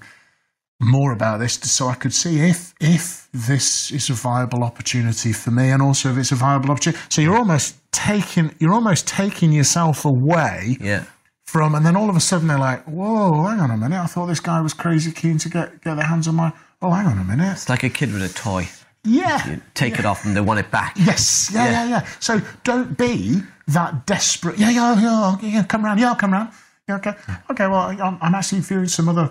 [0.81, 5.51] more about this so I could see if if this is a viable opportunity for
[5.51, 7.01] me and also if it's a viable opportunity.
[7.09, 11.05] So you're almost taking you're almost taking yourself away Yeah.
[11.47, 14.07] from and then all of a sudden they're like, Whoa, hang on a minute, I
[14.07, 16.53] thought this guy was crazy keen to get get their hands on my
[16.83, 17.53] oh hang on a minute.
[17.53, 18.69] It's like a kid with a toy.
[19.07, 19.59] Yeah.
[19.75, 20.95] Take it off and they want it back.
[20.97, 21.71] Yes, yeah, Yeah.
[21.71, 24.59] yeah, yeah, So don't be that desperate.
[24.59, 25.63] Yeah, yeah, yeah, yeah.
[25.65, 26.01] Come round.
[26.01, 26.51] Yeah, I'll come round.
[26.89, 27.13] Yeah, okay,
[27.51, 27.67] okay.
[27.67, 29.31] Well, I'm, I'm actually viewing some other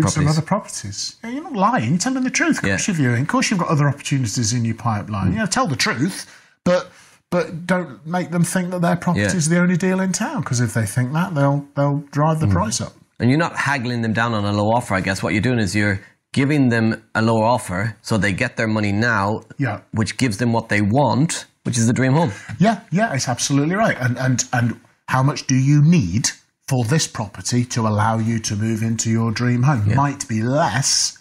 [0.00, 1.16] viewing some other properties.
[1.22, 1.90] Yeah, you're not lying.
[1.90, 2.58] You're telling the truth.
[2.58, 2.94] Of course Yeah.
[2.94, 3.22] you're viewing.
[3.22, 5.28] Of course you've got other opportunities in your pipeline.
[5.28, 5.32] Hmm.
[5.32, 6.26] You know, tell the truth,
[6.64, 6.90] but
[7.30, 9.34] but don't make them think that their property Yeah.
[9.34, 10.40] is the only deal in town.
[10.40, 12.52] Because if they think that, they'll they'll drive the hmm.
[12.52, 12.92] price up.
[13.18, 15.22] And you're not haggling them down on a low offer, I guess.
[15.22, 16.00] What you're doing is you're
[16.32, 19.80] giving them a lower offer so they get their money now, Yeah.
[19.92, 22.32] which gives them what they want, which is the dream home.
[22.58, 23.96] Yeah, yeah, it's absolutely right.
[24.00, 26.30] And and and how much do you need
[26.68, 29.94] for this property to allow you to move into your dream home?
[29.94, 31.18] Might be less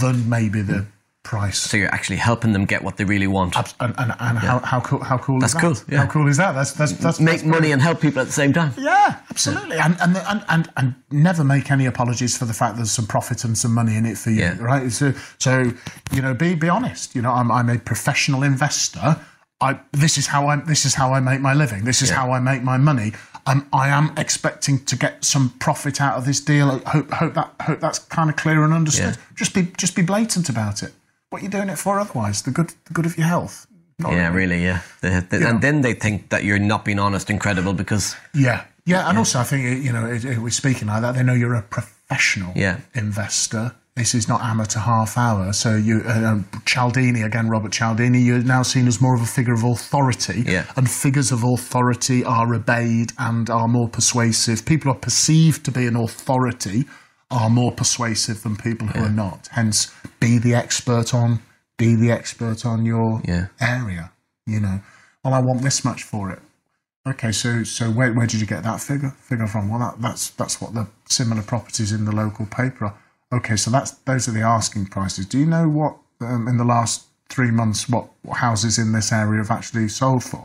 [0.00, 0.86] than maybe the mm.
[1.22, 1.58] price.
[1.58, 3.56] So you're actually helping them get what they really want.
[3.56, 5.60] And, and, and how, how cool how cool That's is that?
[5.60, 6.04] cool, yeah.
[6.04, 6.52] How cool is that?
[6.52, 8.72] That's that's that's Make that's money and help people at the same time.
[8.78, 9.76] yeah, absolutely.
[9.78, 13.44] And, and and and and never make any apologies for the fact there's some profit
[13.44, 14.58] and some money in it for you, Yeah.
[14.58, 14.90] right?
[14.90, 15.72] So so
[16.12, 17.14] you know, be be honest.
[17.14, 19.20] You know, I'm I'm a professional investor.
[19.60, 21.84] I this is how I this is how I make my living.
[21.84, 22.16] This is Yeah.
[22.16, 23.12] how I make my money.
[23.46, 26.70] I am expecting to get some profit out of this deal.
[26.70, 29.16] I hope hope that hope that's kind of clear and understood.
[29.16, 29.22] Yeah.
[29.34, 30.92] Just be just be blatant about it.
[31.30, 32.42] What you're you doing it for otherwise?
[32.42, 33.66] The good the good of your health.
[33.98, 34.80] Not Yeah, really, yeah.
[35.00, 38.64] They- they- And then they think that you're not being honest and credible because, Yeah,
[38.86, 41.14] yeah, and also I think you know, it, it, we're speaking like that.
[41.14, 42.78] They know you're a professional Yeah.
[42.94, 43.72] investor.
[43.94, 45.52] This is not amateur half hour.
[45.52, 48.20] So you, uh, um, Cialdini again, Robert Cialdini.
[48.22, 50.64] You're now seen as more of a figure of authority, Yeah.
[50.76, 54.64] and figures of authority are obeyed and are more persuasive.
[54.64, 56.86] People are perceived to be an authority
[57.30, 59.48] are more persuasive than people who are not.
[59.52, 59.90] Hence,
[60.20, 61.40] be the expert on,
[61.76, 63.46] be the expert on your Yeah.
[63.60, 64.10] area.
[64.46, 64.80] You know,
[65.22, 66.40] well, I want this much for it.
[67.06, 69.68] Okay, so so where, where did you get that figure figure from?
[69.68, 72.94] Well, that, that's that's what the similar properties in the local paper are.
[73.32, 75.26] Okay, so that's those are the asking prices.
[75.26, 79.38] Do you know what um, in the last three months what, houses in this area
[79.42, 80.44] have actually sold for?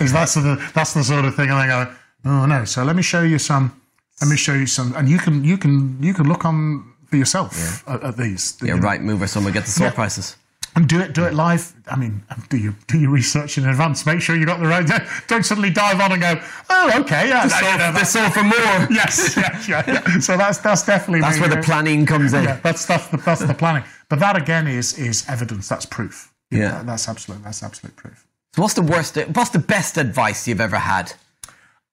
[0.00, 1.50] Is that sort of that's the sort of thing?
[1.50, 1.92] And they go,
[2.26, 2.64] oh no.
[2.64, 3.80] So let me show you some.
[4.20, 7.16] Let me show you some, and you can you can you can look on for
[7.16, 8.58] yourself at, at these.
[8.60, 9.94] yeah, You know, right mover somewhere get the sold Yeah.
[9.94, 10.36] prices.
[10.78, 11.72] And do it do it live.
[11.90, 14.06] I mean, do your do your research in advance.
[14.06, 14.86] Make sure you got the right.
[15.26, 18.44] Don't suddenly dive on and go, oh, okay, yeah, This no, you this sold for
[18.44, 18.86] more.
[18.90, 20.18] yes, yeah, yeah, yeah.
[20.20, 22.44] So that's that's definitely That's where the planning comes in.
[22.44, 23.82] Yeah, that's that's the that's the planning.
[24.08, 25.68] But that again is is evidence.
[25.68, 26.32] That's proof.
[26.50, 26.82] You Yeah.
[26.84, 27.42] that's absolute.
[27.42, 28.24] That's absolute proof.
[28.54, 31.12] So what's the worst, what's the best advice you've ever had?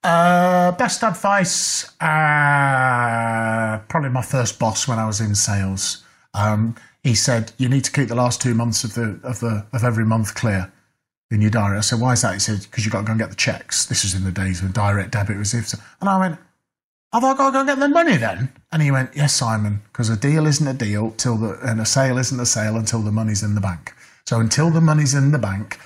[0.03, 6.03] Uh, best advice, uh, probably my first boss when I was in sales.
[6.35, 6.75] Um,
[7.05, 9.83] he said you need to keep the last two months of the of the of
[9.83, 10.71] every month clear
[11.31, 11.77] in your diary.
[11.77, 12.33] I said, why is that?
[12.33, 13.85] He said, because you've got to go and get the checks.
[13.85, 15.73] This was in the days when direct debit was if.
[16.01, 16.37] And I went,
[17.13, 18.51] have I got to go and get the money then?
[18.71, 21.85] And he went, yes, Simon, because a deal isn't a deal till the and a
[21.85, 23.93] sale isn't a sale until the money's in the bank.
[24.25, 25.79] So until the money's in the bank,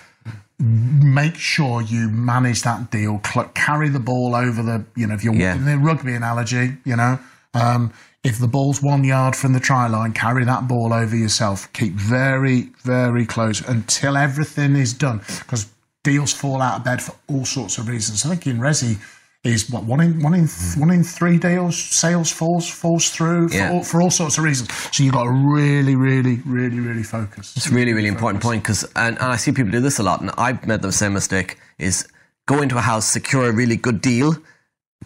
[0.59, 3.21] make sure you manage that deal.
[3.25, 5.55] Cl- carry the ball over the, you know, if you're Yeah.
[5.55, 7.19] in the rugby analogy, you know,
[7.53, 7.91] um,
[8.23, 11.71] if the ball's one yard from the try line, carry that ball over yourself.
[11.73, 15.19] Keep very, very close until everything is done.
[15.39, 15.67] Because
[16.03, 18.25] deals fall out of bed for all sorts of reasons.
[18.25, 18.97] I think in Resi
[19.45, 20.47] is what one in one in
[20.77, 23.71] one in three deals sales falls falls through for, Yeah.
[23.71, 24.69] all, for all sorts of reasons.
[24.91, 27.55] So you've got to really, really, really, really focus.
[27.55, 30.03] It's a really, really important point because, and, and I see people do this a
[30.03, 32.05] lot, and I've made the same mistake: is
[32.47, 34.35] go into a house, secure a really good deal,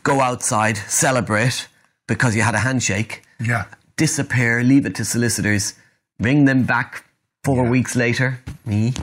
[0.01, 1.67] go outside, celebrate
[2.07, 3.65] because you had a handshake, Yeah.
[3.97, 5.73] disappear, leave it to solicitors,
[6.19, 7.03] ring them back
[7.43, 8.93] four weeks later, me,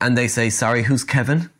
[0.00, 1.50] and they say, "Sorry, who's Kevin?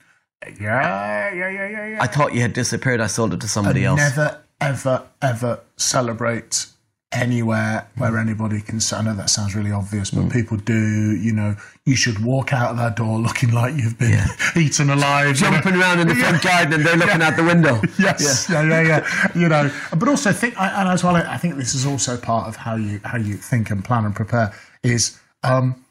[0.61, 1.99] Yeah, yeah, yeah, yeah, yeah.
[2.03, 3.01] I thought you had disappeared.
[3.01, 6.67] I sold it to somebody else." Never, ever, ever celebrate
[7.13, 8.81] anywhere where anybody can.
[8.93, 10.25] I know that sounds really obvious, Mm.
[10.25, 11.17] but people do.
[11.17, 14.21] You know, you should walk out of that door looking like you've been
[14.57, 15.37] eaten alive.
[15.41, 15.53] you know.
[15.53, 17.81] Jumping around in the front garden and they're looking out the window.
[17.99, 18.63] Yes, yeah.
[18.63, 21.87] yeah, yeah, You know, but also think, I- and as well, I think this is
[21.87, 24.53] also part of how you how you think and plan and prepare.
[24.83, 25.85] Is um,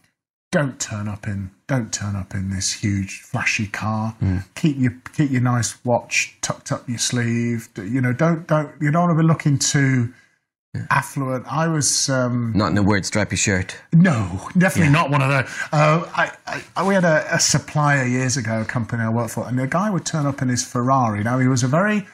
[0.51, 4.15] don't turn up in don't turn up in this huge flashy car.
[4.55, 7.69] Keep your keep your nice watch tucked up your sleeve.
[7.77, 10.13] You know, don't don't you don't want to be looking too
[10.89, 11.45] affluent.
[11.51, 12.09] I was.
[12.09, 13.75] Um, Not in a weird stripy shirt.
[13.93, 15.49] no, definitely not one of those.
[15.71, 16.31] Uh, I,
[16.75, 19.67] I, we had a, a supplier years ago, a company I worked for, and the
[19.67, 21.23] guy would turn up in his Ferrari.
[21.23, 22.05] Now he was a very,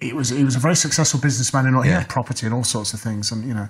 [0.00, 2.00] he was he was a very successful businessman in all he Yeah.
[2.00, 3.68] had property and all sorts of things, and you know,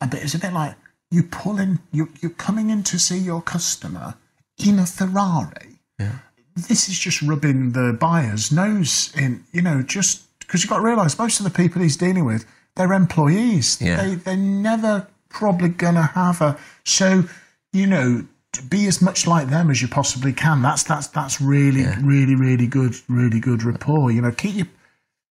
[0.00, 0.74] and but it was a bit like
[1.10, 4.14] you pull in, you you're coming in to see your customer
[4.58, 5.78] in a Ferrari.
[5.98, 6.12] Yeah.
[6.56, 10.84] This is just rubbing the buyer's nose in, you know, just because you've got to
[10.84, 12.46] realise most of the people he's dealing with,
[12.76, 13.80] they're employees.
[13.80, 14.02] Yeah.
[14.02, 17.24] They they're never probably going to have a so
[17.72, 20.62] you know to be as much like them as you possibly can.
[20.62, 24.10] That's that's that's really really really good really good rapport.
[24.10, 24.66] You know, keep your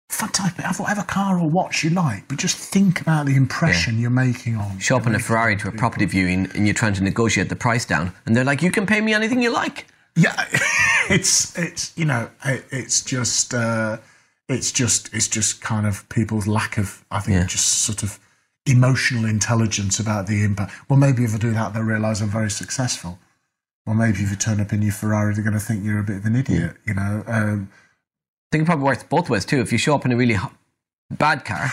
[0.09, 3.99] fun type have whatever car or watch you like, but just think about the impression
[3.99, 4.79] you're making on.
[4.79, 7.55] Show up in a Ferrari to a property viewing and you're trying to negotiate the
[7.55, 10.45] price down, and they're like, "You can pay me anything you like." Yeah,
[11.09, 13.97] it's it's you know it, it's just uh,
[14.49, 17.45] it's just it's just kind of people's lack of I think Yeah.
[17.45, 18.19] just sort of
[18.65, 20.73] emotional intelligence about the impact.
[20.89, 23.19] Well, maybe if I do that, they'll realise I'm very successful.
[23.85, 26.03] Or maybe if you turn up in your Ferrari, they're going to think you're a
[26.03, 26.75] bit of an idiot.
[26.85, 29.61] You know, um, I think it probably works both ways too.
[29.61, 30.37] If you show up in a really
[31.09, 31.71] bad car,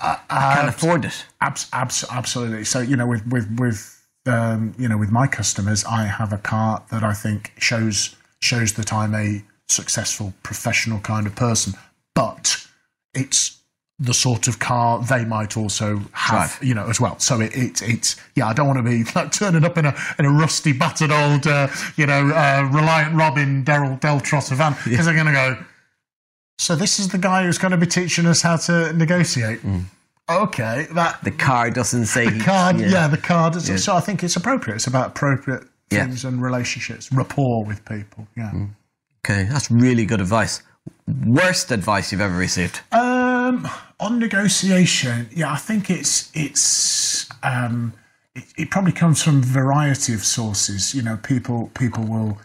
[0.00, 0.18] i
[0.54, 1.24] can't afford it.
[1.40, 2.64] Abs- abs- absolutely.
[2.64, 6.38] So you know, with with with um, you know, with my customers, I have a
[6.38, 11.74] car that I think shows shows that I'm a successful professional kind of person,
[12.18, 12.66] but
[13.14, 13.56] it's
[14.00, 16.58] the sort of car they might also have, Drive.
[16.68, 17.18] you know, as well.
[17.18, 19.94] So it, it it's yeah, I don't want to be like turning up in a
[20.18, 24.76] in a rusty, battered old, uh, you know, uh, Reliant Robin Daryl Del Trotter van
[24.84, 25.56] because they're going to go.
[26.58, 29.60] So this is the guy who's going to be teaching us how to negotiate.
[30.30, 32.88] Okay, that The car doesn't say the card, yeah.
[32.88, 33.08] yeah.
[33.08, 33.56] the card.
[33.56, 34.76] is- So I think it's appropriate.
[34.76, 36.04] It's about appropriate Yeah.
[36.04, 38.26] things and relationships, rapport with people.
[38.36, 38.52] Yeah.
[39.24, 40.62] Okay, that's really good advice.
[41.26, 42.80] Worst advice you've ever received?
[42.92, 43.68] Um,
[44.00, 47.94] on negotiation, yeah, I think it's it's um,
[48.34, 50.94] it, it probably comes from a variety of sources.
[50.94, 52.38] You know, people people will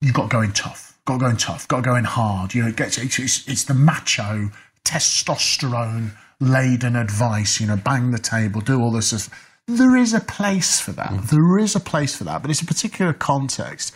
[0.00, 2.04] you've got to go in tough, got to go in tough, got to go in
[2.04, 2.54] hard.
[2.54, 4.50] You know, it gets it's, it's, it's the macho
[4.84, 7.60] testosterone laden advice.
[7.60, 9.08] You know, bang the table, do all this.
[9.08, 9.48] Stuff.
[9.66, 11.28] There is a place for that.
[11.30, 13.94] There is a place for that, but it's a particular context.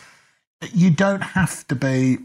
[0.72, 2.18] You don't have to be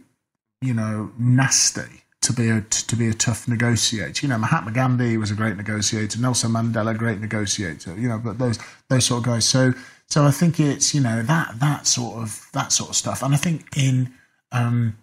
[0.62, 4.26] you know, nasty to be a to be a tough negotiator.
[4.26, 7.98] You know, Mahatma Gandhi was a great negotiator, Nelson Mandela, great negotiator.
[8.00, 8.60] You know, but those
[8.90, 9.46] those sort of guys.
[9.46, 9.74] So
[10.08, 13.34] so I think it's you know that that sort of that sort of stuff, and
[13.34, 14.14] I think in
[14.52, 14.98] um,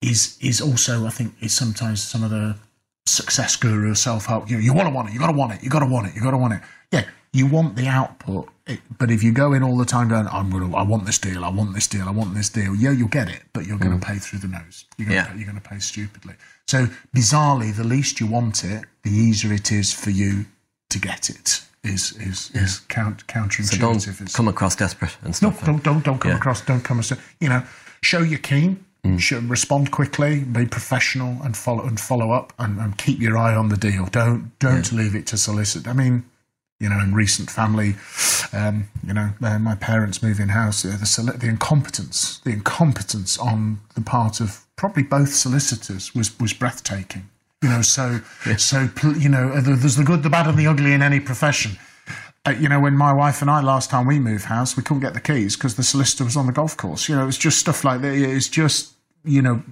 [0.00, 2.56] is is also I think is sometimes some of the
[3.06, 4.48] success guru self help.
[4.48, 5.86] You know, you want to want it, you got to want it, you got to
[5.86, 6.60] want it, you got to want it.
[6.92, 10.26] Yeah, you want the output, it, but if you go in all the time going,
[10.28, 12.74] I'm gonna, I want this deal, I want this deal, I want this deal.
[12.74, 14.08] Yeah, you'll get it, but you're going to mm.
[14.08, 14.84] pay through the nose.
[14.96, 15.32] You're going Yeah.
[15.32, 16.34] to you're going to pay stupidly.
[16.66, 20.46] So bizarrely, the least you want it, the easier it is for you
[20.90, 21.62] to get it.
[21.84, 23.80] Is is is count counterintuitive.
[23.80, 25.60] Don't It's- come across desperate and stuff.
[25.62, 26.36] no, don't don't don't come Yeah.
[26.36, 26.60] across.
[26.60, 27.18] Don't come across.
[27.40, 27.62] You know,
[28.02, 28.84] show you're keen.
[29.04, 29.20] Mm.
[29.20, 30.40] Show, respond quickly.
[30.40, 34.06] Be professional and follow and follow up and, and keep your eye on the deal.
[34.06, 35.86] Don't don't leave it to solicit.
[35.86, 36.24] I mean,
[36.80, 37.96] you know, in recent family,
[38.52, 40.84] um, you know, uh, my parents moving house.
[40.84, 46.52] Uh, the the incompetence, the incompetence on the part of probably both solicitors was was
[46.52, 47.28] breathtaking.
[47.62, 48.20] You know, so
[48.56, 51.72] so you know, uh, there's the good, the bad, and the ugly in any profession.
[52.46, 55.00] Uh, you know, when my wife and I last time we moved house, we couldn't
[55.00, 57.08] get the keys because the solicitor was on the golf course.
[57.08, 58.14] You know, it was just stuff like that.
[58.14, 59.62] It's just, you know,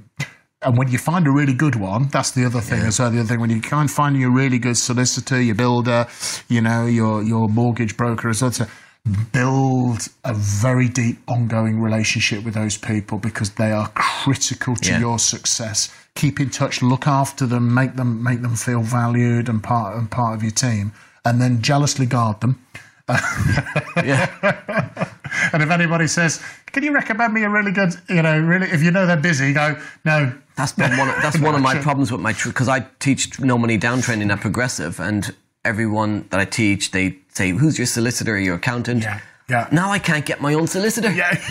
[0.66, 3.10] and when you find a really good one, that's the other thing as well.
[3.10, 6.06] The other thing when you of find your really good solicitor, your builder,
[6.48, 8.50] you know, your your mortgage broker, as well,
[9.32, 14.98] build a very deep, ongoing relationship with those people because they are critical to Yeah.
[14.98, 15.88] your success.
[16.16, 20.10] Keep in touch, look after them, make them make them feel valued and part and
[20.10, 20.92] part of your team,
[21.24, 22.58] and then jealously guard them.
[24.04, 24.28] Yeah.
[25.52, 26.42] And if anybody says,
[26.76, 29.54] "Can you recommend me a really good," you know, really, if you know they're busy,
[29.54, 31.08] go, "No, That's been one.
[31.08, 34.30] Of, that's one of my problems with my because I teach no money down training
[34.30, 38.38] at Progressive, and everyone that I teach, they say, "Who's your solicitor?
[38.38, 39.68] Your accountant?" Yeah, yeah.
[39.72, 41.10] Now I can't get my own solicitor.
[41.12, 41.36] yeah."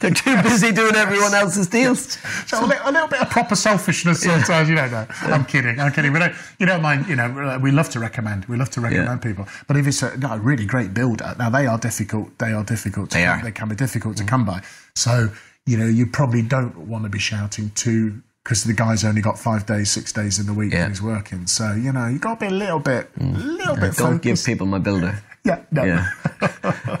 [0.00, 2.18] They're too busy doing everyone else's deals.
[2.46, 4.86] So a, li- a little bit of proper selfishness sometimes, you know.
[4.88, 6.12] No, I'm kidding, I'm kidding.
[6.12, 6.28] But uh,
[6.58, 7.24] you don't mind, you know.
[7.38, 8.44] uh, We love to recommend.
[8.46, 9.46] We love to recommend people.
[9.66, 12.38] But if it's a, no, a really great builder, now they are difficult.
[12.38, 13.10] They are difficult.
[13.10, 13.40] To They are.
[13.42, 14.60] They can be difficult to come by.
[14.94, 15.30] So
[15.64, 19.38] you know, you probably don't want to be shouting to because the guy's only got
[19.38, 20.82] five days, six days in the week Yeah.
[20.82, 21.46] when he's working.
[21.46, 23.96] So you know, you got to be a little bit, a little bit.
[23.96, 25.18] Don't give people my builder.
[25.44, 25.84] Yeah, no.
[25.84, 26.08] Yeah.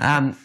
[0.00, 0.36] um,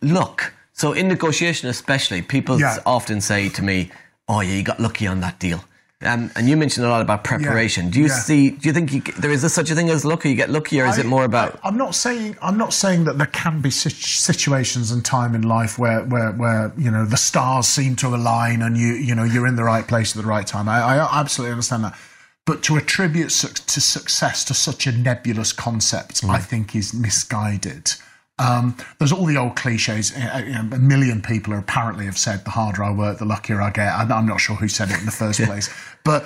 [0.00, 2.78] look, so in negotiation, especially, people Yeah.
[2.86, 3.90] often say to me,
[4.28, 5.64] "Oh, yeah, you got lucky on that deal."
[6.04, 7.90] Um, and you mentioned a lot about preparation.
[7.90, 8.14] Do you yeah.
[8.14, 8.50] see?
[8.50, 10.30] Do you think you, there is such a thing as lucky?
[10.30, 11.60] You get lucky, or is it more about?
[11.62, 15.34] I, am not saying I'm not saying that there can be sit- situations and time
[15.34, 19.14] in life where, where where you know the stars seem to align and you you
[19.14, 20.68] know you're in the right place at the right time.
[20.68, 21.96] I, I absolutely understand that.
[22.44, 27.92] But to attribute su- to success to such a nebulous concept, I think, is misguided.
[28.38, 30.12] Um, there's all the old cliches.
[30.16, 33.18] Eh, eh, you know, A million people are apparently have said, "The harder I work,
[33.18, 35.70] the luckier I get." I'm not sure who said it in the first place,
[36.04, 36.24] but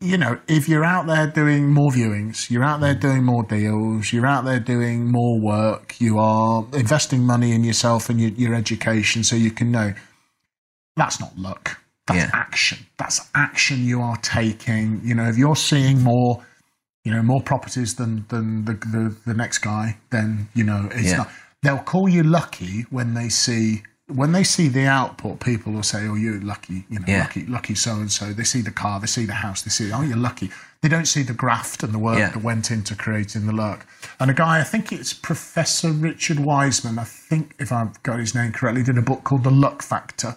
[0.00, 3.00] you know, if you're out there doing more viewings, you're out there mm.
[3.00, 8.10] doing more deals, you're out there doing more work, you are investing money in yourself
[8.10, 9.94] and your, your education so you can know
[10.96, 11.80] that's not luck.
[12.06, 12.30] That's Yeah.
[12.32, 12.78] action.
[12.98, 15.00] That's action you are taking.
[15.04, 16.42] You know, if you're seeing more,
[17.04, 21.10] you know, more properties than than the the, the next guy, then you know it's
[21.10, 21.16] Yeah.
[21.18, 21.30] not.
[21.62, 25.40] They'll call you lucky when they see when they see the output.
[25.40, 27.22] People will say, "Oh, you're lucky." You know, Yeah.
[27.22, 28.32] lucky, lucky so and so.
[28.32, 30.50] They see the car, they see the house, they see, "Oh, you're lucky."
[30.82, 33.84] They don't see the graft and the work that went into creating the luck.
[34.20, 37.00] And a guy, I think it's Professor Richard Wiseman.
[37.00, 40.36] I think if I've got his name correctly, did a book called The Luck Factor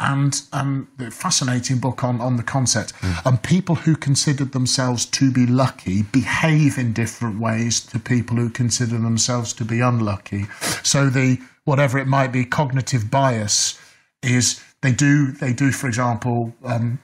[0.00, 2.92] and um, fascinating book on, on the concept.
[3.24, 8.50] And people who considered themselves to be lucky behave in different ways to people who
[8.50, 10.46] consider themselves to be unlucky.
[10.82, 13.78] So the whatever it might be, cognitive bias
[14.22, 16.54] is they do they do, for example.
[16.64, 16.98] Um,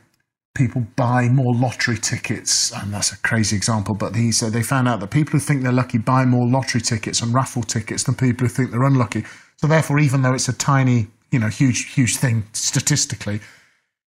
[0.56, 3.94] People buy more lottery tickets, and that's a crazy example.
[3.94, 6.80] But he said they found out that people who think they're lucky buy more lottery
[6.80, 9.24] tickets and raffle tickets than people who think they're unlucky.
[9.58, 13.40] So therefore, even though it's a tiny, you know, huge, huge thing statistically,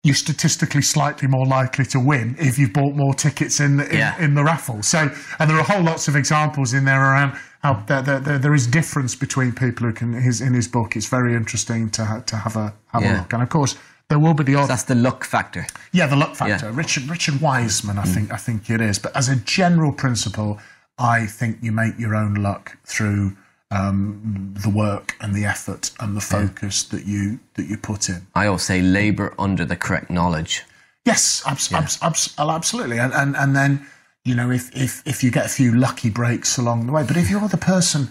[0.04, 3.98] you're statistically slightly more likely to win if you've bought more tickets in the, in,
[3.98, 4.16] Yeah.
[4.24, 4.80] in the raffle.
[4.84, 5.10] So,
[5.40, 8.68] and there are whole lots of examples in there around how there, there, there, is
[8.68, 10.12] difference between people who can.
[10.12, 13.32] His in his book, it's very interesting to ha- to have a have a look.
[13.32, 13.74] And of course,
[14.08, 15.66] there will be the odd That's the luck factor.
[15.90, 16.66] yeah, the luck factor.
[16.66, 16.72] Yeah.
[16.72, 16.76] Mm.
[16.76, 19.00] Richard Richard Wiseman, I think I think it is.
[19.00, 20.60] But as a general principle,
[20.96, 23.36] I think you make your own luck through
[23.76, 28.26] um, the work and the effort and the focus that you that you put in.
[28.34, 30.62] I always say labour under the correct knowledge.
[31.04, 32.98] Yes, abs- abs- abs- absolutely.
[32.98, 33.86] And, and and then
[34.24, 37.16] you know if, if if you get a few lucky breaks along the way, but
[37.16, 38.08] if you're the person.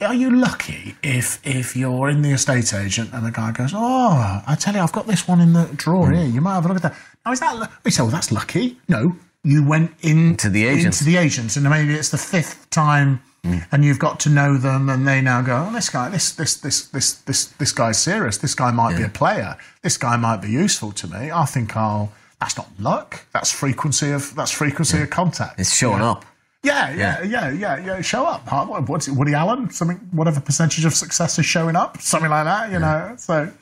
[0.00, 4.42] Are you lucky if if you're in the estate agent and the guy goes, oh,
[4.46, 6.24] I tell you, I've got this one in the drawer here.
[6.26, 6.96] You might have a look at that.
[7.24, 7.56] Now is that?
[7.56, 8.76] lu-" We say, well, that's lucky.
[8.88, 9.14] No,
[9.44, 11.00] you went in To the agents.
[11.00, 14.88] into the agents, and maybe it's the fifth time, and you've got to know them,
[14.88, 18.38] and they now go, oh, this guy, this this this this this this guy's serious.
[18.38, 19.56] This guy might be a player.
[19.82, 21.30] This guy might be useful to me.
[21.30, 22.12] I think I'll.
[22.40, 23.24] That's not luck.
[23.32, 25.60] That's frequency of that's frequency of contact.
[25.60, 26.24] It's showing up.
[26.62, 28.00] Yeah, yeah, yeah, yeah, yeah.
[28.00, 28.42] Show up.
[28.88, 29.70] What's it, Woody Allen?
[29.70, 32.72] Something, whatever percentage of success is showing up, something like that.
[32.72, 33.14] You know.
[33.18, 33.52] So,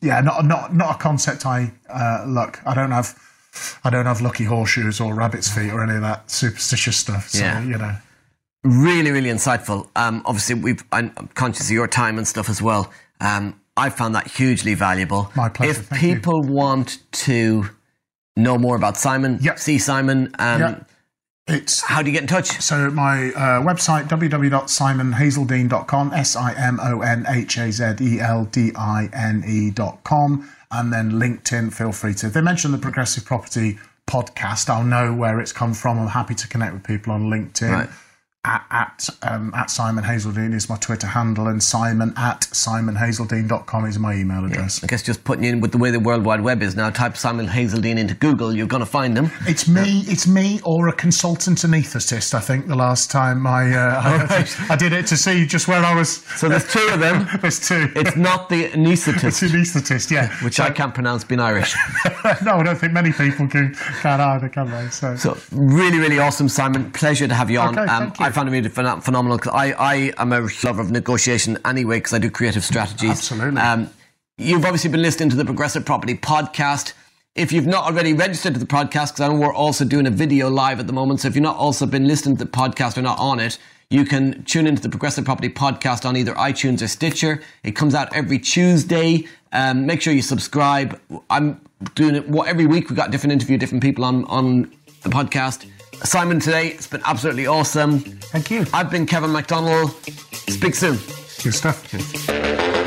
[0.00, 2.60] yeah, not not not a concept I uh, look.
[2.66, 3.18] I don't have,
[3.84, 7.28] I don't have lucky horseshoes or rabbit's feet or any of that superstitious stuff.
[7.28, 7.62] So Yeah.
[7.62, 7.94] you know.
[8.64, 9.88] Really, really insightful.
[9.96, 12.92] Um, obviously, we've I'm conscious of your time and stuff as well.
[13.20, 15.30] Um, I found that hugely valuable.
[15.34, 16.14] My pleasure, If thank you.
[16.16, 17.66] people want to
[18.36, 19.58] know more about Simon, Yep.
[19.58, 20.74] see Simon, um, Yeah.
[21.46, 22.60] It's how do you get in touch?
[22.60, 28.44] So my uh, website www.simonhazeldine.com, S I M O N H A Z E L
[28.46, 31.72] D I N E.com, and then LinkedIn.
[31.72, 32.26] Feel free to.
[32.28, 35.98] If they mention the Progressive Property podcast, I'll know where it's come from.
[35.98, 37.70] I'm happy to connect with people on LinkedIn.
[37.70, 37.88] Right.
[38.44, 43.98] At at, um, at Simon Hazeldine is my Twitter handle, and Simon at simonhazeldine.com is
[43.98, 44.82] my email address.
[44.82, 47.16] I guess just putting in with the way the World Wide Web is now, type
[47.16, 49.30] Simon Hazeldine into Google, you're going to find him.
[49.46, 50.02] It's me.
[50.06, 52.32] It's me or a consultant anaesthetist.
[52.34, 55.82] I think the last time I uh, I, I did it to see just where
[55.84, 56.24] I was.
[56.36, 57.26] So there's two of them.
[57.40, 57.90] There's two.
[57.96, 60.28] It's not the It's anaesthetist, anaesthetist, yeah.
[60.44, 61.74] which So- I can't pronounce being Irish.
[62.44, 64.88] no, I don't think many people can, can either, can they?
[64.88, 66.90] So, So really, really awesome, Simon.
[66.92, 67.76] Pleasure to have you on.
[67.78, 68.29] Um, Okay, thank you.
[68.30, 69.38] I found it really phen- phenomenal.
[69.38, 73.10] 'cause I, I am a lover of negotiation anyway because I do creative strategies.
[73.10, 73.60] Absolutely.
[73.60, 73.90] Um,
[74.38, 76.92] you've obviously been listening to the Progressive Property Podcast.
[77.34, 80.10] If you've not already registered to the podcast, because I know we're also doing a
[80.10, 82.96] video live at the moment, so if you've not also been listening to the podcast
[82.98, 83.58] or not on it,
[83.88, 87.42] you can tune into the Progressive Property Podcast on either iTunes or Stitcher.
[87.64, 89.26] It comes out every Tuesday.
[89.52, 91.00] Um, make sure you subscribe.
[91.28, 91.60] I'm
[91.96, 92.88] doing it what every week.
[92.88, 94.70] We've got different interview, different people on on
[95.02, 95.66] the podcast.
[96.04, 98.00] Simon, today it's been absolutely awesome.
[98.00, 98.64] thank you.
[98.72, 99.90] I've been Kevin McDonnell.
[100.50, 100.98] Speak soon.
[101.42, 102.79] Good stuff.